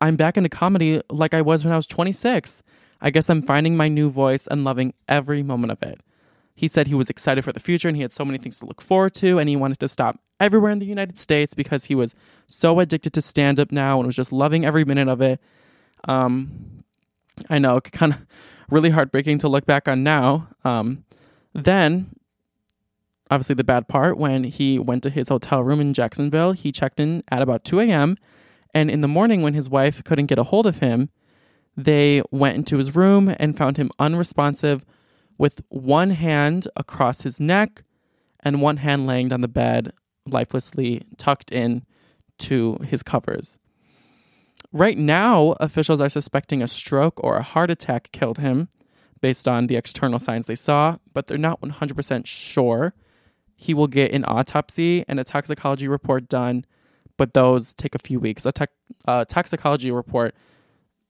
I'm 0.00 0.16
back 0.16 0.36
into 0.36 0.48
comedy 0.48 1.02
like 1.10 1.34
I 1.34 1.42
was 1.42 1.64
when 1.64 1.72
I 1.72 1.76
was 1.76 1.86
26. 1.86 2.62
I 3.00 3.10
guess 3.10 3.28
I'm 3.28 3.42
finding 3.42 3.76
my 3.76 3.88
new 3.88 4.10
voice 4.10 4.46
and 4.46 4.64
loving 4.64 4.94
every 5.08 5.42
moment 5.42 5.72
of 5.72 5.82
it. 5.82 6.00
He 6.54 6.68
said 6.68 6.86
he 6.86 6.94
was 6.94 7.08
excited 7.08 7.42
for 7.42 7.52
the 7.52 7.60
future 7.60 7.88
and 7.88 7.96
he 7.96 8.02
had 8.02 8.12
so 8.12 8.24
many 8.24 8.38
things 8.38 8.58
to 8.60 8.66
look 8.66 8.82
forward 8.82 9.14
to, 9.14 9.38
and 9.38 9.48
he 9.48 9.56
wanted 9.56 9.80
to 9.80 9.88
stop 9.88 10.20
everywhere 10.38 10.70
in 10.70 10.78
the 10.78 10.86
United 10.86 11.18
States 11.18 11.54
because 11.54 11.86
he 11.86 11.94
was 11.94 12.14
so 12.46 12.80
addicted 12.80 13.12
to 13.14 13.22
stand 13.22 13.58
up 13.58 13.72
now 13.72 13.98
and 13.98 14.06
was 14.06 14.16
just 14.16 14.32
loving 14.32 14.64
every 14.64 14.84
minute 14.84 15.08
of 15.08 15.22
it. 15.22 15.40
Um, 16.06 16.84
I 17.48 17.58
know, 17.58 17.80
kind 17.80 18.12
of 18.12 18.26
really 18.70 18.90
heartbreaking 18.90 19.38
to 19.38 19.48
look 19.48 19.66
back 19.66 19.88
on 19.88 20.02
now. 20.02 20.48
Um, 20.64 21.04
then, 21.54 22.14
obviously, 23.30 23.54
the 23.54 23.64
bad 23.64 23.88
part 23.88 24.16
when 24.16 24.44
he 24.44 24.78
went 24.78 25.02
to 25.02 25.10
his 25.10 25.28
hotel 25.28 25.62
room 25.62 25.80
in 25.80 25.94
Jacksonville, 25.94 26.52
he 26.52 26.72
checked 26.72 27.00
in 27.00 27.22
at 27.30 27.42
about 27.42 27.64
2 27.64 27.80
a.m. 27.80 28.16
And 28.72 28.90
in 28.90 29.00
the 29.00 29.08
morning, 29.08 29.42
when 29.42 29.54
his 29.54 29.68
wife 29.68 30.02
couldn't 30.04 30.26
get 30.26 30.38
a 30.38 30.44
hold 30.44 30.66
of 30.66 30.78
him, 30.78 31.10
they 31.76 32.22
went 32.30 32.56
into 32.56 32.78
his 32.78 32.94
room 32.94 33.34
and 33.38 33.56
found 33.56 33.76
him 33.76 33.90
unresponsive 33.98 34.84
with 35.38 35.62
one 35.68 36.10
hand 36.10 36.68
across 36.76 37.22
his 37.22 37.40
neck 37.40 37.82
and 38.40 38.60
one 38.60 38.78
hand 38.78 39.06
laying 39.06 39.32
on 39.32 39.40
the 39.40 39.48
bed, 39.48 39.92
lifelessly 40.26 41.02
tucked 41.16 41.50
in 41.50 41.84
to 42.38 42.76
his 42.84 43.02
covers. 43.02 43.58
Right 44.72 44.96
now, 44.96 45.56
officials 45.60 46.00
are 46.00 46.08
suspecting 46.08 46.62
a 46.62 46.68
stroke 46.68 47.22
or 47.22 47.36
a 47.36 47.42
heart 47.42 47.70
attack 47.70 48.10
killed 48.12 48.38
him 48.38 48.68
based 49.20 49.48
on 49.48 49.66
the 49.66 49.76
external 49.76 50.18
signs 50.18 50.46
they 50.46 50.54
saw, 50.54 50.96
but 51.12 51.26
they're 51.26 51.38
not 51.38 51.60
100% 51.60 52.26
sure. 52.26 52.94
He 53.56 53.74
will 53.74 53.88
get 53.88 54.12
an 54.12 54.24
autopsy 54.24 55.04
and 55.08 55.20
a 55.20 55.24
toxicology 55.24 55.88
report 55.88 56.28
done 56.28 56.64
but 57.20 57.34
those 57.34 57.74
take 57.74 57.94
a 57.94 57.98
few 57.98 58.18
weeks. 58.18 58.46
A 58.46 58.52
uh, 59.06 59.26
toxicology 59.26 59.90
report, 59.90 60.34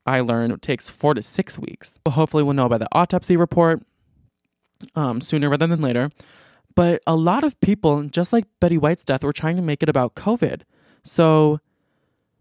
I 0.04 0.18
learned, 0.22 0.60
takes 0.60 0.88
four 0.88 1.14
to 1.14 1.22
six 1.22 1.56
weeks. 1.56 2.00
But 2.02 2.10
hopefully, 2.10 2.42
we'll 2.42 2.54
know 2.54 2.68
by 2.68 2.78
the 2.78 2.88
autopsy 2.90 3.36
report 3.36 3.80
um, 4.96 5.20
sooner 5.20 5.48
rather 5.48 5.68
than 5.68 5.80
later. 5.80 6.10
But 6.74 7.00
a 7.06 7.14
lot 7.14 7.44
of 7.44 7.60
people, 7.60 8.02
just 8.08 8.32
like 8.32 8.46
Betty 8.58 8.76
White's 8.76 9.04
death, 9.04 9.22
were 9.22 9.32
trying 9.32 9.54
to 9.54 9.62
make 9.62 9.84
it 9.84 9.88
about 9.88 10.16
COVID. 10.16 10.62
So 11.04 11.60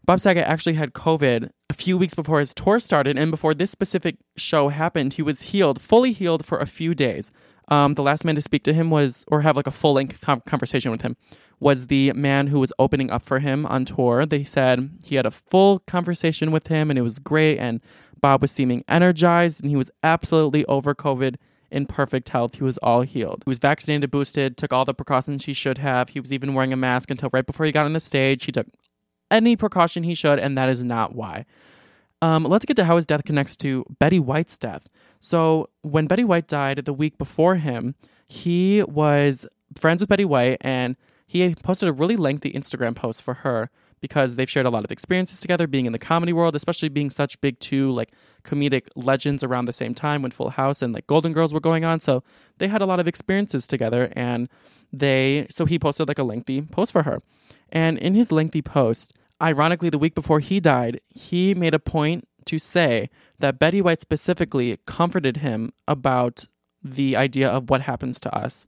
Bob 0.09 0.19
Saget 0.19 0.47
actually 0.47 0.73
had 0.73 0.93
COVID 0.93 1.51
a 1.69 1.73
few 1.75 1.95
weeks 1.95 2.15
before 2.15 2.39
his 2.39 2.51
tour 2.55 2.79
started, 2.79 3.15
and 3.15 3.29
before 3.29 3.53
this 3.53 3.69
specific 3.69 4.15
show 4.37 4.69
happened, 4.69 5.13
he 5.13 5.21
was 5.21 5.41
healed, 5.41 5.79
fully 5.79 6.13
healed 6.13 6.43
for 6.43 6.57
a 6.57 6.65
few 6.65 6.95
days. 6.95 7.31
Um, 7.67 7.93
the 7.93 8.01
last 8.01 8.25
man 8.25 8.33
to 8.33 8.41
speak 8.41 8.63
to 8.63 8.73
him 8.73 8.89
was, 8.89 9.23
or 9.27 9.41
have 9.41 9.55
like 9.55 9.67
a 9.67 9.71
full 9.71 9.93
length 9.93 10.19
conversation 10.47 10.89
with 10.89 11.03
him, 11.03 11.15
was 11.59 11.85
the 11.85 12.11
man 12.13 12.47
who 12.47 12.59
was 12.59 12.73
opening 12.79 13.11
up 13.11 13.21
for 13.21 13.37
him 13.37 13.67
on 13.67 13.85
tour. 13.85 14.25
They 14.25 14.43
said 14.43 14.89
he 15.03 15.13
had 15.13 15.27
a 15.27 15.29
full 15.29 15.77
conversation 15.85 16.49
with 16.49 16.65
him 16.69 16.89
and 16.89 16.97
it 16.97 17.03
was 17.03 17.19
great. 17.19 17.59
And 17.59 17.79
Bob 18.19 18.41
was 18.41 18.49
seeming 18.49 18.83
energized 18.87 19.61
and 19.61 19.69
he 19.69 19.75
was 19.75 19.91
absolutely 20.01 20.65
over 20.65 20.95
COVID 20.95 21.35
in 21.69 21.85
perfect 21.85 22.29
health. 22.29 22.55
He 22.55 22.63
was 22.63 22.79
all 22.79 23.01
healed. 23.01 23.43
He 23.45 23.49
was 23.51 23.59
vaccinated, 23.59 24.09
boosted, 24.09 24.57
took 24.57 24.73
all 24.73 24.85
the 24.85 24.93
precautions 24.95 25.45
he 25.45 25.53
should 25.53 25.77
have. 25.77 26.09
He 26.09 26.19
was 26.19 26.33
even 26.33 26.55
wearing 26.55 26.73
a 26.73 26.77
mask 26.77 27.11
until 27.11 27.29
right 27.31 27.45
before 27.45 27.67
he 27.67 27.71
got 27.71 27.85
on 27.85 27.93
the 27.93 27.99
stage. 27.99 28.45
He 28.45 28.51
took 28.51 28.65
any 29.31 29.55
precaution 29.55 30.03
he 30.03 30.13
should, 30.13 30.39
and 30.39 30.57
that 30.57 30.69
is 30.69 30.83
not 30.83 31.15
why. 31.15 31.45
Um, 32.21 32.43
let's 32.43 32.65
get 32.65 32.75
to 32.77 32.85
how 32.85 32.95
his 32.95 33.05
death 33.05 33.23
connects 33.25 33.55
to 33.57 33.85
Betty 33.99 34.19
White's 34.19 34.57
death. 34.57 34.89
So, 35.21 35.69
when 35.81 36.07
Betty 36.07 36.23
White 36.23 36.47
died 36.47 36.83
the 36.85 36.93
week 36.93 37.17
before 37.17 37.55
him, 37.55 37.95
he 38.27 38.83
was 38.83 39.45
friends 39.77 40.01
with 40.01 40.09
Betty 40.09 40.25
White 40.25 40.57
and 40.61 40.95
he 41.25 41.53
posted 41.55 41.89
a 41.89 41.93
really 41.93 42.15
lengthy 42.15 42.51
Instagram 42.51 42.95
post 42.95 43.21
for 43.21 43.35
her 43.35 43.69
because 44.01 44.35
they've 44.35 44.49
shared 44.49 44.65
a 44.65 44.69
lot 44.69 44.83
of 44.83 44.91
experiences 44.91 45.39
together 45.39 45.67
being 45.67 45.85
in 45.85 45.91
the 45.91 45.99
comedy 45.99 46.33
world, 46.33 46.55
especially 46.55 46.89
being 46.89 47.09
such 47.09 47.39
big 47.41 47.59
two 47.59 47.91
like 47.91 48.11
comedic 48.43 48.87
legends 48.95 49.43
around 49.43 49.65
the 49.65 49.73
same 49.73 49.93
time 49.93 50.21
when 50.21 50.31
Full 50.31 50.51
House 50.51 50.81
and 50.81 50.93
like 50.93 51.05
Golden 51.07 51.33
Girls 51.33 51.53
were 51.53 51.59
going 51.59 51.85
on. 51.85 51.99
So 51.99 52.23
they 52.57 52.67
had 52.67 52.81
a 52.81 52.85
lot 52.85 52.99
of 52.99 53.07
experiences 53.07 53.67
together 53.67 54.11
and 54.15 54.49
they 54.91 55.45
so 55.49 55.65
he 55.65 55.77
posted 55.77 56.07
like 56.07 56.19
a 56.19 56.23
lengthy 56.23 56.61
post 56.61 56.91
for 56.91 57.03
her. 57.03 57.21
And 57.71 57.97
in 57.97 58.15
his 58.15 58.31
lengthy 58.31 58.61
post, 58.61 59.13
ironically 59.41 59.89
the 59.89 59.97
week 59.97 60.15
before 60.15 60.39
he 60.39 60.59
died, 60.59 61.01
he 61.09 61.53
made 61.53 61.73
a 61.73 61.79
point 61.79 62.27
to 62.45 62.57
say 62.57 63.09
that 63.39 63.59
Betty 63.59 63.81
White 63.81 64.01
specifically 64.01 64.77
comforted 64.85 65.37
him 65.37 65.71
about 65.87 66.47
the 66.83 67.15
idea 67.15 67.49
of 67.49 67.69
what 67.69 67.81
happens 67.81 68.19
to 68.21 68.35
us 68.35 68.65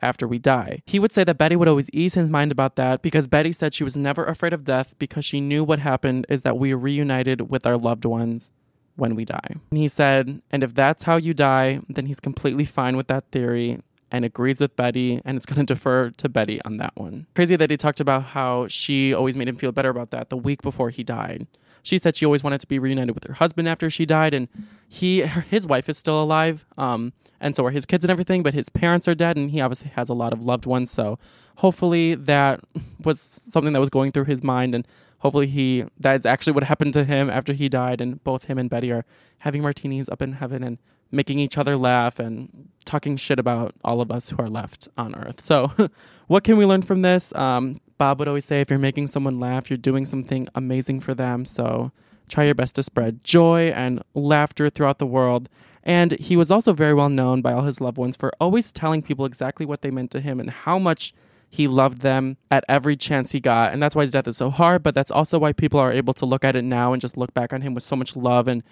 after 0.00 0.28
we 0.28 0.38
die. 0.38 0.82
He 0.86 0.98
would 0.98 1.12
say 1.12 1.24
that 1.24 1.38
Betty 1.38 1.56
would 1.56 1.68
always 1.68 1.90
ease 1.90 2.14
his 2.14 2.30
mind 2.30 2.52
about 2.52 2.76
that 2.76 3.02
because 3.02 3.26
Betty 3.26 3.52
said 3.52 3.74
she 3.74 3.84
was 3.84 3.96
never 3.96 4.24
afraid 4.24 4.52
of 4.52 4.64
death 4.64 4.94
because 4.98 5.24
she 5.24 5.40
knew 5.40 5.64
what 5.64 5.80
happened 5.80 6.26
is 6.28 6.42
that 6.42 6.58
we 6.58 6.72
are 6.72 6.78
reunited 6.78 7.50
with 7.50 7.66
our 7.66 7.76
loved 7.76 8.04
ones 8.04 8.50
when 8.96 9.14
we 9.14 9.24
die. 9.24 9.56
And 9.70 9.78
he 9.78 9.88
said, 9.88 10.42
and 10.50 10.62
if 10.62 10.74
that's 10.74 11.04
how 11.04 11.16
you 11.16 11.34
die, 11.34 11.80
then 11.88 12.06
he's 12.06 12.20
completely 12.20 12.64
fine 12.64 12.96
with 12.96 13.08
that 13.08 13.30
theory 13.30 13.80
and 14.10 14.24
agrees 14.24 14.60
with 14.60 14.74
Betty 14.76 15.20
and 15.24 15.36
it's 15.36 15.46
going 15.46 15.64
to 15.64 15.74
defer 15.74 16.10
to 16.10 16.28
Betty 16.28 16.60
on 16.64 16.76
that 16.78 16.92
one. 16.96 17.26
Crazy 17.34 17.56
that 17.56 17.70
he 17.70 17.76
talked 17.76 18.00
about 18.00 18.24
how 18.24 18.66
she 18.68 19.12
always 19.12 19.36
made 19.36 19.48
him 19.48 19.56
feel 19.56 19.72
better 19.72 19.90
about 19.90 20.10
that 20.10 20.30
the 20.30 20.36
week 20.36 20.62
before 20.62 20.90
he 20.90 21.02
died. 21.02 21.46
She 21.82 21.98
said 21.98 22.16
she 22.16 22.24
always 22.26 22.42
wanted 22.42 22.60
to 22.60 22.66
be 22.66 22.78
reunited 22.78 23.14
with 23.14 23.24
her 23.24 23.34
husband 23.34 23.68
after 23.68 23.88
she 23.88 24.04
died 24.04 24.34
and 24.34 24.48
he 24.88 25.22
his 25.24 25.66
wife 25.66 25.88
is 25.88 25.96
still 25.96 26.22
alive. 26.22 26.66
Um 26.76 27.12
and 27.40 27.54
so 27.54 27.64
are 27.64 27.70
his 27.70 27.86
kids 27.86 28.04
and 28.04 28.10
everything, 28.10 28.42
but 28.42 28.54
his 28.54 28.68
parents 28.68 29.06
are 29.06 29.14
dead, 29.14 29.36
and 29.36 29.50
he 29.50 29.60
obviously 29.60 29.90
has 29.90 30.08
a 30.08 30.14
lot 30.14 30.32
of 30.32 30.44
loved 30.44 30.66
ones. 30.66 30.90
So 30.90 31.18
hopefully 31.56 32.14
that 32.14 32.60
was 33.02 33.20
something 33.20 33.72
that 33.72 33.80
was 33.80 33.90
going 33.90 34.10
through 34.10 34.24
his 34.24 34.42
mind, 34.42 34.74
and 34.74 34.86
hopefully 35.18 35.46
he 35.46 35.84
that's 35.98 36.26
actually 36.26 36.52
what 36.52 36.64
happened 36.64 36.92
to 36.94 37.04
him 37.04 37.30
after 37.30 37.52
he 37.52 37.68
died, 37.68 38.00
and 38.00 38.22
both 38.24 38.44
him 38.44 38.58
and 38.58 38.68
Betty 38.68 38.90
are 38.90 39.04
having 39.38 39.62
martinis 39.62 40.08
up 40.08 40.20
in 40.20 40.32
heaven 40.32 40.62
and 40.62 40.78
making 41.10 41.38
each 41.38 41.56
other 41.56 41.76
laugh 41.76 42.18
and 42.18 42.68
talking 42.84 43.16
shit 43.16 43.38
about 43.38 43.74
all 43.84 44.00
of 44.00 44.10
us 44.10 44.30
who 44.30 44.36
are 44.38 44.48
left 44.48 44.88
on 44.96 45.14
Earth. 45.14 45.40
So, 45.40 45.72
what 46.26 46.44
can 46.44 46.56
we 46.56 46.66
learn 46.66 46.82
from 46.82 47.02
this? 47.02 47.34
Um, 47.34 47.80
Bob 47.98 48.20
would 48.20 48.28
always 48.28 48.44
say, 48.44 48.60
if 48.60 48.70
you're 48.70 48.78
making 48.78 49.08
someone 49.08 49.40
laugh, 49.40 49.68
you're 49.68 49.76
doing 49.76 50.06
something 50.06 50.48
amazing 50.54 51.00
for 51.00 51.14
them. 51.14 51.44
So 51.44 51.90
try 52.28 52.44
your 52.44 52.54
best 52.54 52.76
to 52.76 52.82
spread 52.82 53.24
joy 53.24 53.68
and 53.74 54.02
laughter 54.14 54.70
throughout 54.70 54.98
the 54.98 55.06
world. 55.06 55.48
And 55.82 56.12
he 56.12 56.36
was 56.36 56.50
also 56.50 56.72
very 56.72 56.94
well 56.94 57.08
known 57.08 57.42
by 57.42 57.52
all 57.52 57.62
his 57.62 57.80
loved 57.80 57.98
ones 57.98 58.16
for 58.16 58.32
always 58.40 58.72
telling 58.72 59.02
people 59.02 59.24
exactly 59.24 59.66
what 59.66 59.82
they 59.82 59.90
meant 59.90 60.10
to 60.12 60.20
him 60.20 60.38
and 60.38 60.50
how 60.50 60.78
much 60.78 61.12
he 61.50 61.66
loved 61.66 62.02
them 62.02 62.36
at 62.50 62.64
every 62.68 62.96
chance 62.96 63.32
he 63.32 63.40
got. 63.40 63.72
And 63.72 63.82
that's 63.82 63.96
why 63.96 64.02
his 64.02 64.10
death 64.10 64.28
is 64.28 64.36
so 64.36 64.50
hard, 64.50 64.82
but 64.82 64.94
that's 64.94 65.10
also 65.10 65.38
why 65.38 65.52
people 65.52 65.80
are 65.80 65.92
able 65.92 66.12
to 66.14 66.26
look 66.26 66.44
at 66.44 66.56
it 66.56 66.62
now 66.62 66.92
and 66.92 67.00
just 67.00 67.16
look 67.16 67.32
back 67.32 67.52
on 67.52 67.62
him 67.62 67.74
with 67.74 67.84
so 67.84 67.96
much 67.96 68.14
love 68.14 68.48
and 68.48 68.62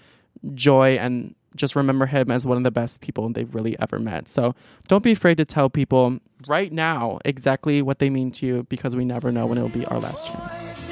joy 0.54 0.96
and 0.96 1.34
just 1.56 1.76
remember 1.76 2.06
him 2.06 2.30
as 2.30 2.46
one 2.46 2.56
of 2.56 2.64
the 2.64 2.70
best 2.70 3.00
people 3.00 3.28
they've 3.30 3.54
really 3.54 3.76
ever 3.80 3.98
met. 3.98 4.28
So 4.28 4.54
don't 4.88 5.02
be 5.02 5.12
afraid 5.12 5.36
to 5.38 5.44
tell 5.44 5.68
people 5.70 6.18
right 6.46 6.72
now 6.72 7.18
exactly 7.24 7.82
what 7.82 7.98
they 7.98 8.10
mean 8.10 8.30
to 8.32 8.46
you 8.46 8.62
because 8.64 8.94
we 8.94 9.04
never 9.04 9.32
know 9.32 9.46
when 9.46 9.58
it'll 9.58 9.70
be 9.70 9.86
our 9.86 9.98
last 9.98 10.26
chance. 10.26 10.85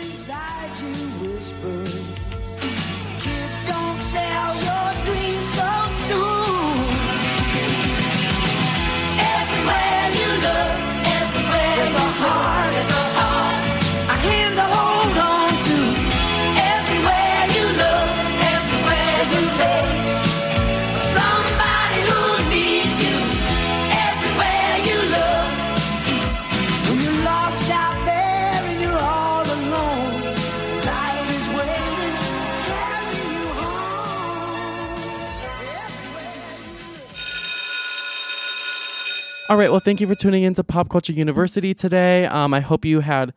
All 39.50 39.59
right. 39.59 39.70
Well, 39.70 39.80
thank 39.80 40.00
you 40.00 40.07
for 40.07 40.14
tuning 40.14 40.42
into 40.42 40.64
Pop 40.64 40.88
Culture 40.88 41.12
University 41.12 41.74
today. 41.74 42.24
Um, 42.24 42.54
I 42.54 42.61
hope 42.61 42.83
you 42.87 43.00
had 43.00 43.35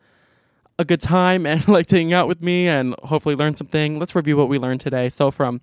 a 0.79 0.85
good 0.85 1.01
time 1.01 1.45
and 1.45 1.67
liked 1.67 1.91
hanging 1.91 2.13
out 2.13 2.29
with 2.29 2.41
me 2.41 2.65
and 2.69 2.95
hopefully 3.03 3.35
learned 3.35 3.57
something. 3.57 3.99
Let's 3.99 4.15
review 4.15 4.37
what 4.37 4.47
we 4.47 4.57
learned 4.57 4.79
today. 4.79 5.09
So, 5.09 5.31
from 5.31 5.59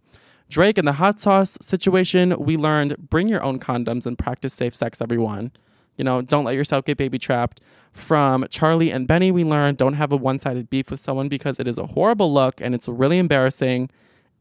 Drake 0.50 0.76
and 0.76 0.86
the 0.86 0.92
hot 0.92 1.18
sauce 1.18 1.56
situation, 1.62 2.34
we 2.38 2.58
learned 2.58 3.08
bring 3.08 3.26
your 3.26 3.42
own 3.42 3.58
condoms 3.58 4.04
and 4.04 4.18
practice 4.18 4.52
safe 4.52 4.74
sex, 4.74 5.00
everyone. 5.00 5.50
You 5.96 6.04
know, 6.04 6.20
don't 6.20 6.44
let 6.44 6.56
yourself 6.56 6.84
get 6.84 6.98
baby 6.98 7.18
trapped. 7.18 7.62
From 7.94 8.46
Charlie 8.50 8.90
and 8.90 9.08
Benny, 9.08 9.30
we 9.30 9.44
learned 9.44 9.78
don't 9.78 9.94
have 9.94 10.12
a 10.12 10.16
one 10.16 10.38
sided 10.38 10.68
beef 10.68 10.90
with 10.90 11.00
someone 11.00 11.30
because 11.30 11.58
it 11.58 11.66
is 11.66 11.78
a 11.78 11.86
horrible 11.86 12.30
look 12.30 12.60
and 12.60 12.74
it's 12.74 12.86
really 12.86 13.18
embarrassing 13.18 13.88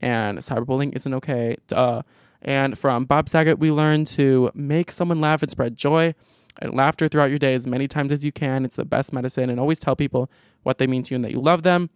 and 0.01 0.39
cyberbullying 0.39 0.93
isn't 0.97 1.13
okay. 1.13 1.55
Uh, 1.71 2.01
and 2.43 2.77
from 2.77 3.06
Bob 3.06 3.29
Saget, 3.29 3.58
we 3.58 3.71
learned 3.71 4.08
to 4.08 4.51
make 4.53 4.91
someone 4.91 5.21
laugh 5.21 5.41
and 5.41 5.49
spread 5.49 5.77
joy 5.77 6.13
and 6.60 6.73
laughter 6.73 7.08
throughout 7.08 7.29
your 7.29 7.39
day 7.39 7.53
as 7.53 7.65
many 7.65 7.88
times 7.88 8.12
as 8.12 8.23
you 8.23 8.32
can. 8.32 8.65
It's 8.65 8.75
the 8.75 8.86
best 8.86 9.13
medicine. 9.13 9.49
And 9.49 9.60
always 9.60 9.79
tell 9.79 9.95
people 9.95 10.29
what 10.63 10.77
they 10.77 10.88
mean 10.88 11.03
to 11.03 11.13
you 11.13 11.15
and 11.15 11.25
that 11.25 11.32
you 11.32 11.39
love 11.39 11.63
them. 11.63 11.89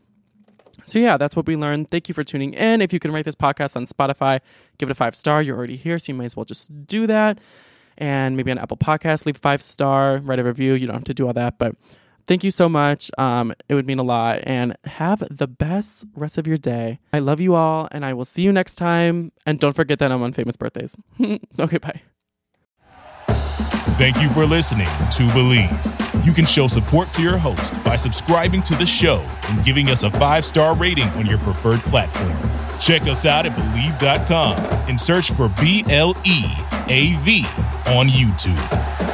So, 0.86 1.00
yeah, 1.00 1.18
that's 1.18 1.36
what 1.36 1.48
we 1.48 1.56
learned. 1.56 1.90
Thank 1.90 2.08
you 2.08 2.14
for 2.14 2.24
tuning 2.24 2.54
in. 2.54 2.82
If 2.82 2.94
you 2.94 3.00
can 3.00 3.12
rate 3.12 3.26
this 3.26 3.36
podcast 3.36 3.76
on 3.76 3.86
Spotify, 3.88 4.40
give 4.78 4.90
it 4.90 4.94
a 4.94 4.96
five 4.96 5.16
star. 5.16 5.42
You're 5.42 5.58
already 5.58 5.76
here, 5.76 6.00
so 6.00 6.12
you 6.12 6.18
might 6.18 6.26
as 6.26 6.36
well 6.36 6.46
just 6.46 6.88
do 6.88 7.08
that. 7.08 7.40
And 7.98 8.38
maybe 8.38 8.52
on 8.52 8.58
Apple 8.58 8.78
Podcasts, 8.78 9.26
leave 9.26 9.38
five 9.38 9.62
star, 9.62 10.18
write 10.20 10.40
a 10.40 10.44
review. 10.44 10.74
You 10.74 10.88
don't 10.88 10.96
have 10.96 11.04
to 11.06 11.14
do 11.14 11.28
all 11.28 11.34
that, 11.34 11.58
but 11.58 11.76
thank 12.28 12.44
you 12.44 12.52
so 12.52 12.70
much. 12.70 13.10
Um, 13.18 13.54
it 13.68 13.74
would 13.74 13.88
mean 13.88 14.00
a 14.00 14.04
lot. 14.04 14.42
And 14.44 14.76
have 14.86 15.24
the 15.32 15.48
best 15.48 16.06
rest 16.16 16.38
of 16.38 16.46
your 16.46 16.58
day. 16.58 17.00
I 17.14 17.20
love 17.20 17.40
you 17.40 17.56
all, 17.56 17.88
and 17.92 18.06
I 18.06 18.14
will 18.14 18.26
see 18.26 18.42
you 18.42 18.52
next 18.52 18.76
time. 18.76 19.32
And 19.46 19.60
don't 19.60 19.76
forget 19.76 20.00
that 20.00 20.12
I'm 20.12 20.22
on 20.22 20.34
famous 20.34 20.58
birthdays. 20.58 20.96
okay, 21.60 21.78
bye. 21.78 22.02
Thank 23.98 24.22
you 24.22 24.30
for 24.30 24.46
listening 24.46 24.86
to 24.86 25.24
Bleav. 25.34 26.26
You 26.26 26.32
can 26.32 26.46
show 26.46 26.68
support 26.68 27.12
to 27.14 27.22
your 27.24 27.38
host 27.38 27.84
by 27.84 27.96
subscribing 27.96 28.62
to 28.64 28.76
the 28.76 28.86
show 28.86 29.26
and 29.50 29.64
giving 29.64 29.90
us 29.90 30.04
a 30.04 30.12
five 30.12 30.46
star 30.46 30.76
rating 30.76 31.08
on 31.10 31.26
your 31.26 31.40
preferred 31.40 31.80
platform. 31.80 32.38
Check 32.80 33.04
us 33.04 33.26
out 33.26 33.48
at 33.48 33.54
Bleav.com 33.54 34.58
and 34.88 35.00
search 35.00 35.32
for 35.32 35.50
B 35.60 35.84
L 35.90 36.14
E 36.26 36.44
A 36.90 37.16
V 37.22 37.44
on 37.88 38.08
YouTube. 38.08 39.07